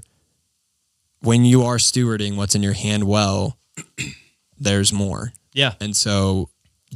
when 1.21 1.45
you 1.45 1.63
are 1.63 1.77
stewarding 1.77 2.35
what's 2.35 2.55
in 2.55 2.63
your 2.63 2.73
hand 2.73 3.05
well, 3.05 3.57
there's 4.59 4.91
more. 4.91 5.31
Yeah, 5.53 5.73
And 5.79 5.95
so 5.95 6.49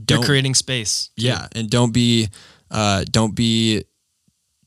you're 0.10 0.24
creating 0.24 0.56
space. 0.56 1.10
Yeah, 1.16 1.48
and 1.56 1.70
don't 1.70 1.92
be 1.94 2.30
uh, 2.72 3.06
don't 3.10 3.36
be 3.36 3.84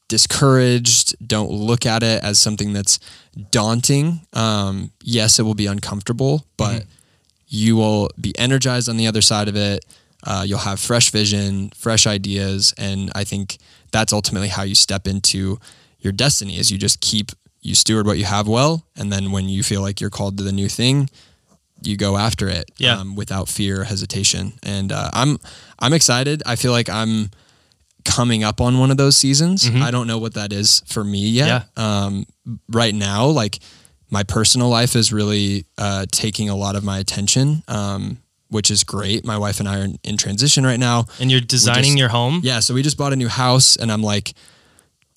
discouraged. 0.08 1.16
Don't 1.26 1.50
look 1.50 1.86
at 1.86 2.02
it 2.02 2.22
as 2.24 2.38
something 2.38 2.72
that's 2.72 2.98
daunting. 3.50 4.20
Um, 4.32 4.90
yes, 5.02 5.38
it 5.38 5.42
will 5.42 5.54
be 5.54 5.66
uncomfortable, 5.66 6.46
but 6.56 6.84
you 7.46 7.76
will 7.76 8.10
be 8.20 8.36
energized 8.38 8.88
on 8.88 8.96
the 8.96 9.06
other 9.06 9.22
side 9.22 9.48
of 9.48 9.56
it. 9.56 9.84
Uh, 10.24 10.44
you'll 10.46 10.58
have 10.58 10.80
fresh 10.80 11.10
vision, 11.10 11.70
fresh 11.70 12.06
ideas, 12.06 12.74
and 12.76 13.10
I 13.14 13.24
think 13.24 13.58
that's 13.92 14.12
ultimately 14.12 14.48
how 14.48 14.64
you 14.64 14.74
step 14.74 15.06
into 15.06 15.58
your 16.00 16.12
destiny. 16.12 16.58
Is 16.58 16.70
you 16.70 16.78
just 16.78 17.00
keep 17.00 17.32
you 17.60 17.74
steward 17.74 18.06
what 18.06 18.18
you 18.18 18.24
have 18.24 18.48
well, 18.48 18.84
and 18.96 19.12
then 19.12 19.30
when 19.30 19.48
you 19.48 19.62
feel 19.62 19.80
like 19.80 20.00
you're 20.00 20.10
called 20.10 20.36
to 20.38 20.44
the 20.44 20.52
new 20.52 20.68
thing, 20.68 21.08
you 21.82 21.96
go 21.96 22.16
after 22.16 22.48
it 22.48 22.70
Yeah. 22.78 22.98
um, 22.98 23.14
without 23.16 23.48
fear 23.48 23.80
or 23.80 23.84
hesitation. 23.84 24.52
And 24.62 24.90
uh, 24.92 25.10
I'm 25.12 25.38
I'm 25.78 25.92
excited. 25.92 26.42
I 26.46 26.56
feel 26.56 26.72
like 26.72 26.88
I'm 26.88 27.30
coming 28.04 28.42
up 28.44 28.60
on 28.60 28.78
one 28.78 28.90
of 28.90 28.96
those 28.96 29.16
seasons. 29.16 29.68
I 29.68 29.90
don't 29.90 30.06
know 30.06 30.18
what 30.18 30.34
that 30.34 30.52
is 30.52 30.82
for 30.86 31.04
me 31.04 31.28
yet. 31.28 31.66
Um, 31.76 32.24
right 32.68 32.94
now, 32.94 33.26
like 33.26 33.58
my 34.10 34.22
personal 34.22 34.68
life 34.70 34.96
is 34.96 35.12
really 35.12 35.66
uh, 35.76 36.06
taking 36.10 36.48
a 36.48 36.56
lot 36.56 36.74
of 36.76 36.82
my 36.84 36.98
attention, 36.98 37.62
um, 37.68 38.18
which 38.48 38.70
is 38.70 38.82
great. 38.84 39.24
My 39.26 39.36
wife 39.36 39.60
and 39.60 39.68
I 39.68 39.80
are 39.80 39.84
in, 39.84 39.98
in 40.04 40.16
transition 40.16 40.64
right 40.64 40.80
now. 40.80 41.04
And 41.20 41.30
you're 41.30 41.42
designing 41.42 41.82
just- 41.84 41.98
your 41.98 42.08
home. 42.08 42.40
Yeah, 42.42 42.60
so 42.60 42.72
we 42.72 42.82
just 42.82 42.96
bought 42.96 43.12
a 43.12 43.16
new 43.16 43.28
house, 43.28 43.76
and 43.76 43.92
I'm 43.92 44.02
like 44.02 44.32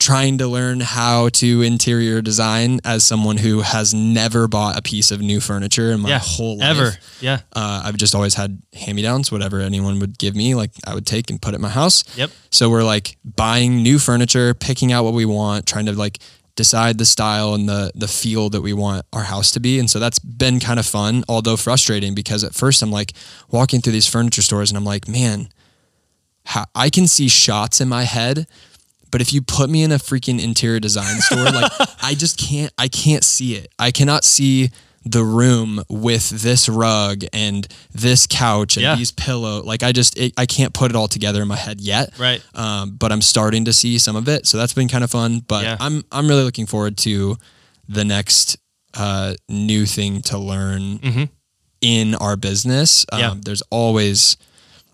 trying 0.01 0.39
to 0.39 0.47
learn 0.47 0.79
how 0.79 1.29
to 1.29 1.61
interior 1.61 2.23
design 2.23 2.79
as 2.83 3.03
someone 3.03 3.37
who 3.37 3.61
has 3.61 3.93
never 3.93 4.47
bought 4.47 4.75
a 4.75 4.81
piece 4.81 5.11
of 5.11 5.21
new 5.21 5.39
furniture 5.39 5.91
in 5.91 5.99
my 5.99 6.09
Yeah, 6.09 6.19
whole 6.19 6.57
life. 6.57 6.69
Ever. 6.69 6.91
Yeah. 7.19 7.41
Uh, 7.53 7.83
I've 7.85 7.97
just 7.97 8.15
always 8.15 8.33
had 8.33 8.61
hand 8.73 8.95
me 8.95 9.03
downs, 9.03 9.31
whatever 9.31 9.59
anyone 9.59 9.99
would 9.99 10.17
give 10.17 10.35
me, 10.35 10.55
like 10.55 10.71
I 10.87 10.95
would 10.95 11.05
take 11.05 11.29
and 11.29 11.39
put 11.39 11.53
at 11.53 11.61
my 11.61 11.69
house. 11.69 12.03
Yep. 12.17 12.31
So 12.49 12.67
we're 12.69 12.83
like 12.83 13.17
buying 13.23 13.83
new 13.83 13.99
furniture, 13.99 14.55
picking 14.55 14.91
out 14.91 15.03
what 15.03 15.13
we 15.13 15.25
want, 15.25 15.67
trying 15.67 15.85
to 15.85 15.93
like 15.93 16.17
decide 16.55 16.97
the 16.97 17.05
style 17.05 17.53
and 17.53 17.69
the 17.69 17.91
the 17.93 18.07
feel 18.07 18.49
that 18.49 18.61
we 18.61 18.73
want 18.73 19.05
our 19.13 19.23
house 19.23 19.51
to 19.51 19.59
be. 19.59 19.77
And 19.77 19.87
so 19.87 19.99
that's 19.99 20.17
been 20.19 20.59
kind 20.59 20.79
of 20.79 20.85
fun, 20.87 21.23
although 21.29 21.57
frustrating 21.57 22.15
because 22.15 22.43
at 22.43 22.55
first 22.55 22.81
I'm 22.81 22.91
like 22.91 23.13
walking 23.51 23.81
through 23.81 23.93
these 23.93 24.07
furniture 24.07 24.41
stores 24.41 24.71
and 24.71 24.77
I'm 24.77 24.83
like, 24.83 25.07
man, 25.07 25.49
how, 26.45 26.65
I 26.73 26.89
can 26.89 27.05
see 27.07 27.27
shots 27.27 27.79
in 27.81 27.87
my 27.87 28.03
head. 28.03 28.47
But 29.11 29.21
if 29.21 29.33
you 29.33 29.41
put 29.41 29.69
me 29.69 29.83
in 29.83 29.91
a 29.91 29.97
freaking 29.97 30.41
interior 30.41 30.79
design 30.79 31.19
store, 31.21 31.43
like 31.45 31.71
I 32.01 32.13
just 32.15 32.37
can't, 32.39 32.71
I 32.77 32.87
can't 32.87 33.23
see 33.23 33.55
it. 33.55 33.71
I 33.77 33.91
cannot 33.91 34.23
see 34.23 34.69
the 35.03 35.23
room 35.23 35.83
with 35.89 36.29
this 36.29 36.69
rug 36.69 37.23
and 37.33 37.67
this 37.91 38.27
couch 38.27 38.77
and 38.77 38.83
Yeah. 38.83 38.95
these 38.95 39.11
pillow. 39.11 39.63
Like 39.63 39.81
I 39.83 39.91
just, 39.91 40.15
it, 40.17 40.31
I 40.37 40.45
can't 40.45 40.73
put 40.73 40.91
it 40.91 40.95
all 40.95 41.07
together 41.07 41.41
in 41.41 41.47
my 41.47 41.55
head 41.55 41.81
yet. 41.81 42.17
Right. 42.19 42.41
Um, 42.55 42.91
but 42.99 43.11
I'm 43.11 43.21
starting 43.21 43.65
to 43.65 43.73
see 43.73 43.97
some 43.97 44.15
of 44.15 44.27
it, 44.29 44.45
so 44.45 44.57
that's 44.59 44.73
been 44.73 44.87
kind 44.87 45.03
of 45.03 45.09
fun. 45.11 45.39
But 45.47 45.63
Yeah. 45.63 45.77
I'm, 45.79 46.03
I'm 46.11 46.27
really 46.27 46.43
looking 46.43 46.67
forward 46.67 46.97
to 46.99 47.35
the 47.89 48.05
next 48.05 48.57
uh, 48.93 49.33
new 49.49 49.85
thing 49.87 50.21
to 50.21 50.37
learn 50.37 50.99
Mhm. 50.99 51.29
in 51.81 52.13
our 52.15 52.35
business. 52.37 53.05
Um, 53.11 53.19
Yeah. 53.19 53.33
There's 53.43 53.63
always 53.71 54.37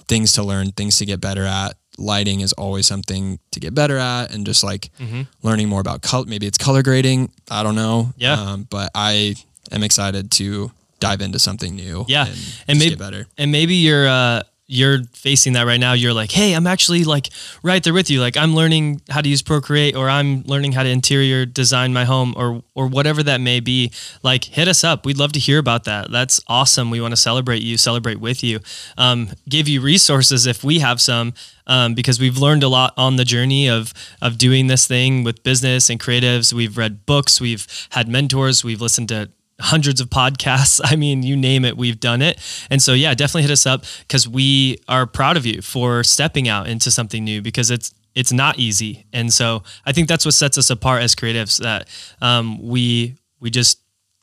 things 0.07 0.31
to 0.33 0.43
learn, 0.43 0.71
things 0.71 0.97
to 0.99 1.05
get 1.05 1.19
better 1.19 1.43
at. 1.43 1.75
Lighting 1.97 2.41
is 2.41 2.53
always 2.53 2.85
something 2.85 3.39
to 3.51 3.59
get 3.59 3.73
better 3.73 3.97
at, 3.97 4.31
and 4.33 4.45
just 4.45 4.63
like 4.63 4.91
Mhm. 4.99 5.27
learning 5.41 5.67
more 5.69 5.81
about 5.81 6.01
color. 6.01 6.25
Maybe 6.27 6.45
it's 6.45 6.57
color 6.57 6.83
grading. 6.83 7.31
I 7.49 7.63
don't 7.63 7.75
know. 7.75 8.13
Yeah. 8.17 8.33
Um, 8.39 8.67
but 8.69 8.91
I 8.93 9.35
am 9.71 9.83
excited 9.83 10.29
to 10.31 10.71
dive 10.99 11.21
into 11.21 11.39
something 11.39 11.75
new. 11.75 12.05
Yeah. 12.07 12.25
and, 12.27 12.37
And 12.67 12.79
maybe- 12.79 12.95
better. 12.95 13.27
and 13.37 13.51
maybe 13.51 13.75
you're 13.75 14.07
uh 14.07 14.43
you're 14.67 15.03
facing 15.13 15.53
that 15.53 15.65
right 15.65 15.79
now 15.79 15.93
you're 15.93 16.13
like 16.13 16.31
hey 16.31 16.53
i'm 16.53 16.67
actually 16.67 17.05
like 17.05 17.29
right 17.63 17.83
there 17.83 17.93
with 17.93 18.09
you. 18.09 18.19
Like 18.21 18.37
i'm 18.37 18.53
learning 18.53 19.01
how 19.09 19.21
to 19.21 19.29
use 19.29 19.41
procreate 19.41 19.95
or 19.95 20.09
i'm 20.09 20.43
learning 20.43 20.73
how 20.73 20.83
to 20.83 20.89
interior 20.89 21.45
design 21.45 21.93
my 21.93 22.05
home 22.05 22.33
or 22.37 22.63
or 22.75 22.87
whatever 22.87 23.23
that 23.23 23.41
may 23.41 23.59
be. 23.59 23.91
Like 24.23 24.43
hit 24.43 24.67
us 24.67 24.83
up. 24.83 25.05
We'd 25.05 25.17
love 25.17 25.31
to 25.33 25.39
hear 25.39 25.57
about 25.57 25.85
that. 25.85 26.11
That's 26.11 26.39
awesome. 26.47 26.91
We 26.91 27.01
want 27.01 27.13
to 27.13 27.17
celebrate 27.17 27.61
you 27.61 27.77
celebrate 27.77 28.19
with 28.19 28.43
you. 28.43 28.59
Um, 28.97 29.29
give 29.47 29.67
you 29.67 29.81
resources 29.81 30.45
if 30.45 30.63
we 30.63 30.79
have 30.79 31.01
some 31.01 31.33
um, 31.65 31.93
because 31.93 32.19
we've 32.19 32.37
learned 32.37 32.63
a 32.63 32.67
lot 32.67 32.93
on 32.97 33.15
the 33.15 33.25
journey 33.25 33.69
of 33.69 33.93
of 34.21 34.37
doing 34.37 34.67
this 34.67 34.87
thing 34.87 35.23
with 35.23 35.43
business 35.43 35.89
and 35.89 35.99
creatives. 35.99 36.53
We've 36.53 36.77
read 36.77 37.05
books. 37.05 37.39
We've 37.39 37.67
had 37.91 38.07
mentors. 38.07 38.63
We've 38.63 38.81
listened 38.81 39.09
to 39.09 39.29
hundreds 39.59 39.99
of 40.01 40.09
podcasts. 40.09 40.79
I 40.91 40.95
mean, 40.95 41.23
you 41.23 41.35
name 41.35 41.65
it, 41.65 41.77
we've 41.77 41.99
done 41.99 42.21
it. 42.21 42.37
And 42.69 42.81
so, 42.81 42.93
yeah, 42.93 43.13
definitely 43.13 43.43
hit 43.43 43.51
us 43.51 43.65
up 43.65 43.83
because 44.01 44.27
we 44.27 44.77
are 44.87 45.05
proud 45.05 45.37
of 45.37 45.45
you 45.45 45.61
for 45.61 46.03
stepping 46.03 46.47
out 46.47 46.67
into 46.67 46.91
something 46.91 47.23
new 47.23 47.41
because 47.41 47.71
it's 47.71 47.93
it's 48.15 48.31
not 48.31 48.57
easy. 48.57 49.05
And 49.13 49.31
so, 49.31 49.61
I 49.85 49.91
think 49.91 50.07
that's 50.07 50.25
what 50.25 50.33
sets 50.33 50.57
us 50.57 50.69
apart 50.71 51.03
as 51.03 51.13
creatives 51.15 51.59
that 51.61 51.87
um, 52.21 52.59
we 52.61 53.15
we 53.39 53.49
just 53.51 53.79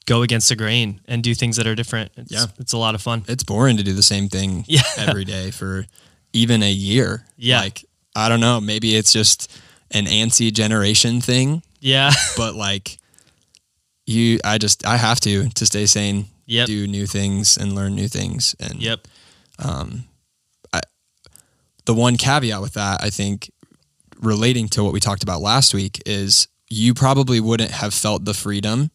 go 0.06 0.22
against 0.22 0.48
the 0.50 0.56
grain 0.56 1.00
and 1.06 1.22
do 1.22 1.34
things 1.34 1.56
that 1.56 1.66
are 1.66 1.74
different. 1.74 2.10
It's, 2.16 2.30
Yeah. 2.32 2.46
it's 2.58 2.72
a 2.74 2.78
lot 2.78 2.94
of 2.94 3.00
fun. 3.00 3.24
it's 3.28 3.42
boring 3.44 3.76
to 3.78 3.82
do 3.82 3.92
the 3.94 4.02
same 4.02 4.28
thing 4.28 4.64
Yeah. 4.68 4.82
every 4.98 5.24
day 5.24 5.50
for 5.50 5.86
even 6.34 6.62
a 6.62 6.70
year. 6.70 7.24
Yeah. 7.38 7.60
Like, 7.60 7.84
I 8.14 8.28
don't 8.28 8.40
know, 8.40 8.60
maybe 8.60 8.96
it's 8.96 9.12
just 9.12 9.50
an 9.92 10.04
antsy 10.06 10.52
generation 10.52 11.20
thing, 11.22 11.62
Yeah, 11.80 12.10
but 12.36 12.54
like 12.54 12.98
you 14.06 14.38
I 14.44 14.58
just 14.58 14.86
I 14.86 14.96
have 14.96 15.20
to 15.20 15.48
to 15.50 15.66
stay 15.66 15.86
sane, 15.86 16.26
Yep. 16.46 16.66
do 16.66 16.86
new 16.86 17.06
things 17.06 17.56
and 17.56 17.74
learn 17.74 17.94
new 17.94 18.08
things. 18.08 18.54
And 18.60 18.80
yep, 18.82 19.06
Um, 19.58 20.04
I 20.72 20.80
the 21.86 21.94
one 21.94 22.16
caveat 22.16 22.60
with 22.60 22.74
that, 22.74 23.02
I 23.02 23.10
think, 23.10 23.50
relating 24.20 24.68
to 24.70 24.84
what 24.84 24.92
we 24.92 25.00
talked 25.00 25.22
about 25.22 25.40
last 25.40 25.74
week, 25.74 26.02
is 26.06 26.48
you 26.70 26.94
probably 26.94 27.40
wouldn't 27.40 27.70
have 27.70 27.94
felt 27.94 28.24
the 28.24 28.34
freedom 28.34 28.90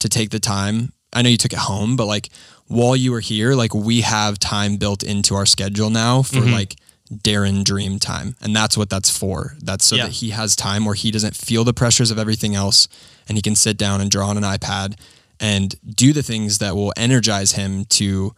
to 0.00 0.08
take 0.08 0.30
the 0.30 0.40
time. 0.40 0.92
I 1.12 1.22
know 1.22 1.28
you 1.28 1.36
took 1.36 1.52
it 1.52 1.58
home, 1.58 1.96
but 1.96 2.06
like 2.06 2.30
while 2.66 2.94
you 2.96 3.10
were 3.12 3.20
here, 3.20 3.54
like 3.54 3.74
we 3.74 4.02
have 4.02 4.38
time 4.38 4.76
built 4.76 5.02
into 5.02 5.34
our 5.34 5.46
schedule 5.46 5.90
now 5.90 6.22
for 6.22 6.36
Mhm. 6.40 6.52
like 6.52 6.76
Darren 7.12 7.64
dream 7.64 7.98
time. 7.98 8.36
And 8.40 8.54
that's 8.54 8.76
what 8.76 8.88
that's 8.90 9.10
for. 9.10 9.56
That's 9.62 9.84
so 9.84 9.96
Yeah. 9.96 10.04
that 10.04 10.12
he 10.12 10.30
has 10.30 10.54
time 10.54 10.84
where 10.84 10.94
he 10.94 11.10
doesn't 11.10 11.34
feel 11.36 11.64
the 11.64 11.72
pressures 11.74 12.10
of 12.10 12.18
everything 12.18 12.54
else 12.54 12.86
and 13.28 13.36
he 13.36 13.42
can 13.42 13.56
sit 13.56 13.76
down 13.76 14.00
and 14.00 14.10
draw 14.10 14.28
on 14.28 14.36
an 14.36 14.44
iPad 14.44 14.94
and 15.40 15.74
do 15.96 16.12
the 16.12 16.22
things 16.22 16.58
that 16.58 16.76
will 16.76 16.92
energize 16.96 17.52
him 17.52 17.84
to 17.86 18.34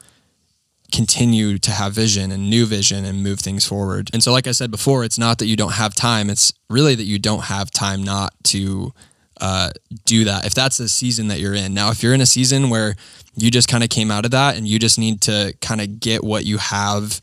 continue 0.93 1.59
to 1.59 1.71
have 1.71 1.93
vision 1.95 2.31
and 2.31 2.51
new 2.51 2.67
vision 2.67 3.05
and 3.05 3.23
move 3.23 3.41
things 3.41 3.65
forward. 3.65 4.11
And 4.13 4.23
so, 4.23 4.31
like 4.33 4.47
I 4.47 4.53
said 4.53 4.71
before, 4.71 5.05
it's 5.05 5.19
not 5.19 5.39
that 5.39 5.47
you 5.47 5.57
don't 5.57 5.73
have 5.73 5.95
time, 5.95 6.29
it's 6.29 6.53
really 6.69 6.95
that 6.95 7.05
you 7.05 7.19
don't 7.19 7.45
have 7.45 7.71
time 7.71 8.03
not 8.03 8.35
to 8.45 8.93
uh, 9.41 9.71
do 10.05 10.25
that. 10.25 10.45
If 10.45 10.55
that's 10.55 10.77
the 10.77 10.89
season 10.89 11.29
that 11.29 11.41
you're 11.41 11.55
in. 11.55 11.75
Now, 11.75 11.91
if 11.91 12.03
you're 12.03 12.15
in 12.15 12.21
a 12.21 12.27
season 12.27 12.71
where 12.71 12.95
you 13.37 13.51
just 13.51 13.69
kind 13.69 13.83
of 13.83 13.91
came 13.91 14.11
out 14.11 14.25
of 14.25 14.31
that 14.33 14.57
and 14.57 14.69
you 14.69 14.79
just 14.79 14.99
need 14.99 15.21
to 15.23 15.55
kind 15.61 15.81
of 15.81 15.99
get 15.99 16.23
what 16.23 16.45
you 16.45 16.59
have 16.59 17.21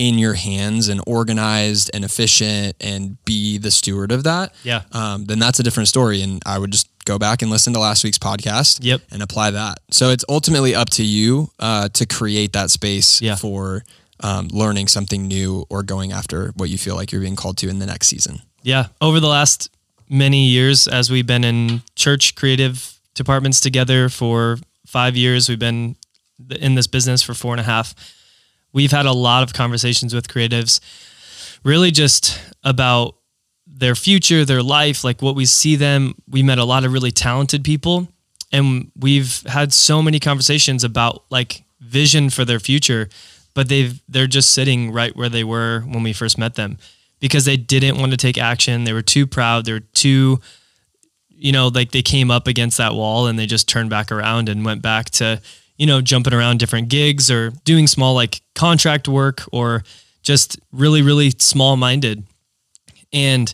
in 0.00 0.18
your 0.18 0.32
hands 0.32 0.88
and 0.88 0.98
organized 1.06 1.90
and 1.92 2.04
efficient 2.04 2.74
and 2.80 3.22
be 3.26 3.58
the 3.58 3.70
steward 3.70 4.10
of 4.12 4.24
that, 4.24 4.54
yeah, 4.64 4.82
um, 4.92 5.26
then 5.26 5.38
that's 5.38 5.60
a 5.60 5.62
different 5.62 5.88
story. 5.88 6.22
And 6.22 6.40
I 6.46 6.58
would 6.58 6.70
just 6.72 6.88
go 7.04 7.18
back 7.18 7.42
and 7.42 7.50
listen 7.50 7.72
to 7.74 7.78
last 7.80 8.02
week's 8.02 8.16
podcast 8.18 8.78
Yep. 8.82 9.02
and 9.10 9.22
apply 9.22 9.50
that. 9.50 9.80
So 9.90 10.08
it's 10.08 10.24
ultimately 10.28 10.74
up 10.74 10.88
to 10.90 11.04
you 11.04 11.50
uh, 11.58 11.88
to 11.90 12.06
create 12.06 12.52
that 12.54 12.70
space 12.70 13.20
Yeah. 13.20 13.34
for 13.36 13.84
um, 14.20 14.48
learning 14.48 14.88
something 14.88 15.28
new 15.28 15.66
or 15.68 15.82
going 15.82 16.12
after 16.12 16.52
what 16.56 16.70
you 16.70 16.78
feel 16.78 16.94
like 16.96 17.12
you're 17.12 17.20
being 17.22 17.36
called 17.36 17.58
to 17.58 17.68
in 17.68 17.78
the 17.78 17.86
next 17.86 18.06
season. 18.08 18.40
yeah. 18.62 18.86
Over 19.02 19.20
the 19.20 19.28
last 19.28 19.68
many 20.08 20.46
years, 20.46 20.88
as 20.88 21.10
we've 21.10 21.26
been 21.26 21.44
in 21.44 21.82
church 21.94 22.34
creative 22.34 22.98
departments 23.14 23.60
together 23.60 24.08
for 24.08 24.58
five 24.86 25.14
years, 25.16 25.48
we've 25.48 25.58
been 25.58 25.96
in 26.58 26.74
this 26.74 26.86
business 26.86 27.22
for 27.22 27.34
four 27.34 27.52
and 27.52 27.60
a 27.60 27.64
half. 27.64 27.94
We've 28.72 28.90
had 28.90 29.06
a 29.06 29.12
lot 29.12 29.42
of 29.42 29.52
conversations 29.52 30.14
with 30.14 30.28
creatives, 30.28 30.80
really 31.64 31.90
just 31.90 32.40
about 32.62 33.16
their 33.66 33.94
future, 33.94 34.44
their 34.44 34.62
life, 34.62 35.04
like 35.04 35.22
what 35.22 35.34
we 35.34 35.46
see 35.46 35.76
them. 35.76 36.14
We 36.28 36.42
met 36.42 36.58
a 36.58 36.64
lot 36.64 36.84
of 36.84 36.92
really 36.92 37.10
talented 37.10 37.64
people, 37.64 38.08
and 38.52 38.90
we've 38.98 39.42
had 39.46 39.72
so 39.72 40.02
many 40.02 40.20
conversations 40.20 40.84
about 40.84 41.24
like 41.30 41.64
vision 41.80 42.30
for 42.30 42.44
their 42.44 42.60
future, 42.60 43.08
but 43.54 43.68
they've 43.68 44.00
they're 44.08 44.26
just 44.26 44.52
sitting 44.52 44.92
right 44.92 45.16
where 45.16 45.28
they 45.28 45.44
were 45.44 45.80
when 45.80 46.02
we 46.02 46.12
first 46.12 46.38
met 46.38 46.54
them 46.54 46.78
because 47.20 47.44
they 47.44 47.56
didn't 47.56 47.98
want 47.98 48.12
to 48.12 48.16
take 48.16 48.38
action. 48.38 48.84
They 48.84 48.92
were 48.92 49.02
too 49.02 49.26
proud. 49.26 49.64
They 49.64 49.72
were 49.72 49.80
too, 49.80 50.40
you 51.28 51.52
know, 51.52 51.68
like 51.68 51.92
they 51.92 52.02
came 52.02 52.30
up 52.30 52.46
against 52.46 52.78
that 52.78 52.94
wall 52.94 53.26
and 53.26 53.38
they 53.38 53.46
just 53.46 53.68
turned 53.68 53.90
back 53.90 54.10
around 54.10 54.48
and 54.48 54.64
went 54.64 54.82
back 54.82 55.10
to, 55.10 55.40
you 55.80 55.86
know, 55.86 56.02
jumping 56.02 56.34
around 56.34 56.58
different 56.58 56.90
gigs 56.90 57.30
or 57.30 57.52
doing 57.64 57.86
small 57.86 58.14
like 58.14 58.42
contract 58.54 59.08
work 59.08 59.42
or 59.50 59.82
just 60.22 60.60
really, 60.72 61.00
really 61.00 61.30
small 61.38 61.74
minded. 61.74 62.22
And 63.14 63.52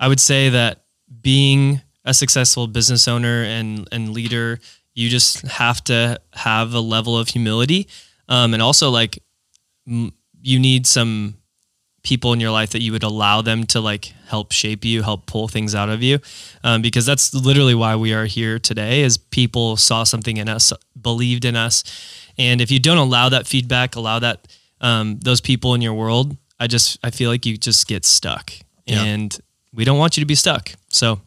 I 0.00 0.08
would 0.08 0.18
say 0.18 0.48
that 0.48 0.82
being 1.22 1.80
a 2.04 2.12
successful 2.12 2.66
business 2.66 3.06
owner 3.06 3.44
and, 3.44 3.86
and 3.92 4.10
leader, 4.10 4.58
you 4.94 5.08
just 5.08 5.42
have 5.42 5.84
to 5.84 6.20
have 6.32 6.74
a 6.74 6.80
level 6.80 7.16
of 7.16 7.28
humility. 7.28 7.86
Um, 8.28 8.52
and 8.52 8.60
also 8.60 8.90
like 8.90 9.22
m- 9.86 10.12
you 10.42 10.58
need 10.58 10.88
some 10.88 11.36
people 12.02 12.32
in 12.32 12.40
your 12.40 12.50
life 12.50 12.70
that 12.70 12.80
you 12.82 12.92
would 12.92 13.02
allow 13.02 13.42
them 13.42 13.64
to 13.66 13.80
like 13.80 14.06
help 14.26 14.52
shape 14.52 14.84
you, 14.84 15.02
help 15.02 15.26
pull 15.26 15.48
things 15.48 15.74
out 15.74 15.88
of 15.88 16.02
you. 16.02 16.18
Um, 16.64 16.80
because 16.82 17.04
that's 17.04 17.34
literally 17.34 17.74
why 17.74 17.96
we 17.96 18.12
are 18.14 18.24
here 18.24 18.58
today 18.58 19.02
is 19.02 19.18
people 19.18 19.76
saw 19.76 20.04
something 20.04 20.36
in 20.38 20.48
us, 20.48 20.72
believed 21.00 21.44
in 21.44 21.56
us. 21.56 21.84
And 22.38 22.60
if 22.60 22.70
you 22.70 22.78
don't 22.80 22.96
allow 22.98 23.28
that 23.28 23.46
feedback, 23.46 23.96
allow 23.96 24.18
that 24.20 24.48
um, 24.80 25.18
those 25.20 25.40
people 25.40 25.74
in 25.74 25.82
your 25.82 25.92
world, 25.94 26.36
I 26.58 26.66
just 26.66 26.98
I 27.04 27.10
feel 27.10 27.30
like 27.30 27.44
you 27.44 27.56
just 27.58 27.86
get 27.86 28.04
stuck, 28.04 28.52
Yeah. 28.86 29.02
and 29.02 29.38
we 29.74 29.84
don't 29.84 29.98
want 29.98 30.16
you 30.16 30.22
to 30.22 30.26
be 30.26 30.34
stuck. 30.34 30.72
So 30.88 31.20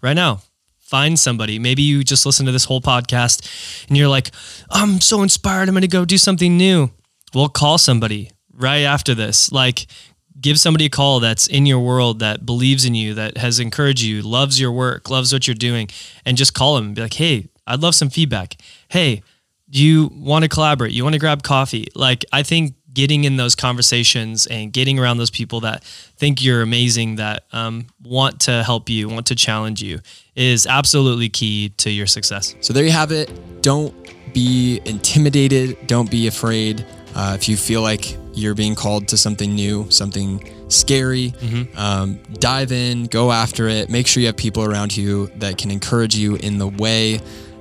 right 0.00 0.14
now, 0.14 0.42
find 0.78 1.18
somebody. 1.18 1.58
Maybe 1.58 1.82
you 1.82 2.04
just 2.04 2.26
listen 2.26 2.46
to 2.46 2.52
this 2.52 2.64
whole 2.64 2.80
podcast 2.80 3.86
and 3.88 3.96
you're 3.96 4.08
like, 4.08 4.30
I'm 4.70 5.00
so 5.00 5.22
inspired. 5.22 5.68
I'm 5.68 5.74
going 5.74 5.82
to 5.82 5.88
go 5.88 6.04
do 6.04 6.18
something 6.18 6.56
new. 6.56 6.90
We'll 7.34 7.48
call 7.48 7.78
somebody 7.78 8.30
right 8.52 8.82
after 8.82 9.14
this. 9.14 9.50
Like, 9.50 9.86
give 10.42 10.58
somebody 10.58 10.86
a 10.86 10.90
call 10.90 11.20
that's 11.20 11.46
in 11.46 11.64
your 11.64 11.80
world 11.80 12.18
that 12.18 12.44
believes 12.44 12.84
in 12.84 12.94
you, 12.94 13.14
that 13.14 13.38
has 13.38 13.60
encouraged 13.60 14.02
you, 14.02 14.20
loves 14.20 14.60
your 14.60 14.72
work, 14.72 15.08
loves 15.08 15.32
what 15.32 15.46
you're 15.46 15.54
doing, 15.54 15.88
and 16.26 16.36
just 16.36 16.52
call 16.52 16.76
them 16.76 16.86
and 16.86 16.94
be 16.94 17.02
like, 17.02 17.14
hey, 17.14 17.48
I'd 17.66 17.80
love 17.80 17.94
some 17.94 18.10
feedback. 18.10 18.56
Hey, 18.88 19.22
do 19.70 19.82
you 19.82 20.10
want 20.12 20.42
to 20.42 20.48
collaborate? 20.48 20.92
You 20.92 21.04
want 21.04 21.14
to 21.14 21.20
grab 21.20 21.42
coffee? 21.42 21.86
Like, 21.94 22.24
I 22.32 22.42
think 22.42 22.74
getting 22.92 23.24
in 23.24 23.36
those 23.38 23.54
conversations 23.54 24.46
and 24.46 24.72
getting 24.72 24.98
around 24.98 25.16
those 25.16 25.30
people 25.30 25.60
that 25.60 25.82
think 25.84 26.42
you're 26.42 26.60
amazing, 26.60 27.16
that 27.16 27.44
um, 27.52 27.86
want 28.02 28.40
to 28.40 28.62
help 28.64 28.90
you, 28.90 29.08
want 29.08 29.26
to 29.28 29.34
challenge 29.34 29.80
you, 29.80 30.00
is 30.34 30.66
absolutely 30.66 31.28
key 31.28 31.70
to 31.78 31.90
your 31.90 32.06
success. 32.06 32.54
So 32.60 32.72
there 32.72 32.84
you 32.84 32.90
have 32.90 33.12
it. 33.12 33.62
Don't 33.62 33.94
be 34.34 34.80
intimidated. 34.84 35.86
Don't 35.86 36.10
be 36.10 36.26
afraid. 36.26 36.84
Uh, 37.14 37.36
if 37.38 37.48
you 37.48 37.56
feel 37.56 37.82
like 37.82 38.16
you're 38.34 38.54
being 38.54 38.74
called 38.74 39.08
to 39.08 39.16
something 39.16 39.54
new, 39.54 39.86
something 39.90 40.42
scary, 40.68 41.34
um, 41.76 42.18
dive 42.38 42.72
in, 42.72 43.04
go 43.04 43.30
after 43.30 43.68
it. 43.68 43.90
Make 43.90 44.06
sure 44.06 44.20
you 44.22 44.26
have 44.28 44.36
people 44.36 44.64
around 44.64 44.96
you 44.96 45.26
that 45.36 45.58
can 45.58 45.70
encourage 45.70 46.16
you 46.16 46.36
in 46.36 46.58
the 46.58 46.68
way. 46.68 47.20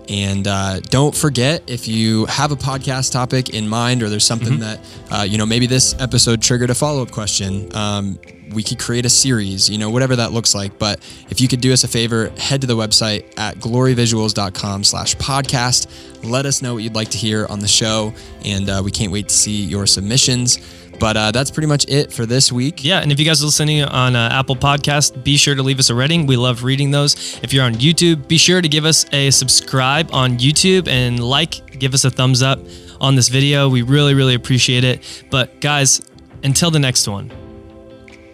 And 0.09 0.47
uh, 0.47 0.79
don't 0.81 1.15
forget 1.15 1.63
if 1.67 1.87
you 1.87 2.25
have 2.25 2.51
a 2.51 2.55
podcast 2.55 3.11
topic 3.11 3.49
in 3.49 3.67
mind, 3.67 4.01
or 4.03 4.09
there's 4.09 4.25
something 4.25 4.59
that 4.59 4.79
uh, 5.11 5.23
you 5.23 5.37
know, 5.37 5.45
maybe 5.45 5.67
this 5.67 5.95
episode 5.99 6.41
triggered 6.41 6.69
a 6.69 6.75
follow 6.75 7.01
up 7.01 7.11
question. 7.11 7.73
Um, 7.75 8.19
we 8.53 8.63
could 8.63 8.79
create 8.79 9.05
a 9.05 9.09
series, 9.09 9.69
you 9.69 9.77
know, 9.77 9.89
whatever 9.89 10.15
that 10.15 10.31
looks 10.31 10.53
like. 10.53 10.77
But 10.79 10.99
if 11.29 11.41
you 11.41 11.47
could 11.47 11.61
do 11.61 11.73
us 11.73 11.83
a 11.83 11.87
favor, 11.87 12.29
head 12.37 12.61
to 12.61 12.67
the 12.67 12.75
website 12.75 13.25
at 13.37 13.57
gloryvisuals.com 13.57 14.83
slash 14.83 15.15
podcast. 15.15 15.87
Let 16.23 16.45
us 16.45 16.61
know 16.61 16.75
what 16.75 16.83
you'd 16.83 16.95
like 16.95 17.09
to 17.09 17.17
hear 17.17 17.45
on 17.47 17.59
the 17.59 17.67
show. 17.67 18.13
And 18.45 18.69
uh, 18.69 18.81
we 18.83 18.91
can't 18.91 19.11
wait 19.11 19.29
to 19.29 19.35
see 19.35 19.63
your 19.63 19.87
submissions. 19.87 20.59
But 20.99 21.17
uh, 21.17 21.31
that's 21.31 21.49
pretty 21.49 21.67
much 21.67 21.87
it 21.87 22.13
for 22.13 22.27
this 22.27 22.51
week. 22.51 22.83
Yeah, 22.83 22.99
and 22.99 23.11
if 23.11 23.19
you 23.19 23.25
guys 23.25 23.41
are 23.41 23.45
listening 23.45 23.81
on 23.81 24.15
uh, 24.15 24.29
Apple 24.33 24.55
Podcast, 24.55 25.23
be 25.23 25.35
sure 25.35 25.55
to 25.55 25.63
leave 25.63 25.79
us 25.79 25.89
a 25.89 25.95
rating. 25.95 26.27
We 26.27 26.37
love 26.37 26.63
reading 26.63 26.91
those. 26.91 27.39
If 27.41 27.53
you're 27.53 27.65
on 27.65 27.73
YouTube, 27.73 28.27
be 28.27 28.37
sure 28.37 28.61
to 28.61 28.69
give 28.69 28.85
us 28.85 29.11
a 29.11 29.31
subscribe 29.31 30.13
on 30.13 30.37
YouTube 30.37 30.87
and 30.87 31.19
like, 31.19 31.79
give 31.79 31.95
us 31.95 32.05
a 32.05 32.11
thumbs 32.11 32.43
up 32.43 32.59
on 32.99 33.15
this 33.15 33.29
video. 33.29 33.67
We 33.67 33.81
really, 33.81 34.13
really 34.13 34.35
appreciate 34.35 34.83
it. 34.83 35.25
But 35.31 35.59
guys, 35.59 36.03
until 36.43 36.69
the 36.69 36.79
next 36.79 37.07
one, 37.07 37.31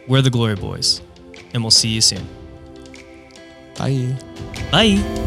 we're 0.08 0.22
the 0.22 0.30
Glory 0.30 0.56
Boys, 0.56 1.02
and 1.54 1.64
we'll 1.64 1.72
see 1.72 1.90
you 1.90 2.02
soon. 2.02 2.28
Bye. 3.78 4.16
Bye. 4.72 5.27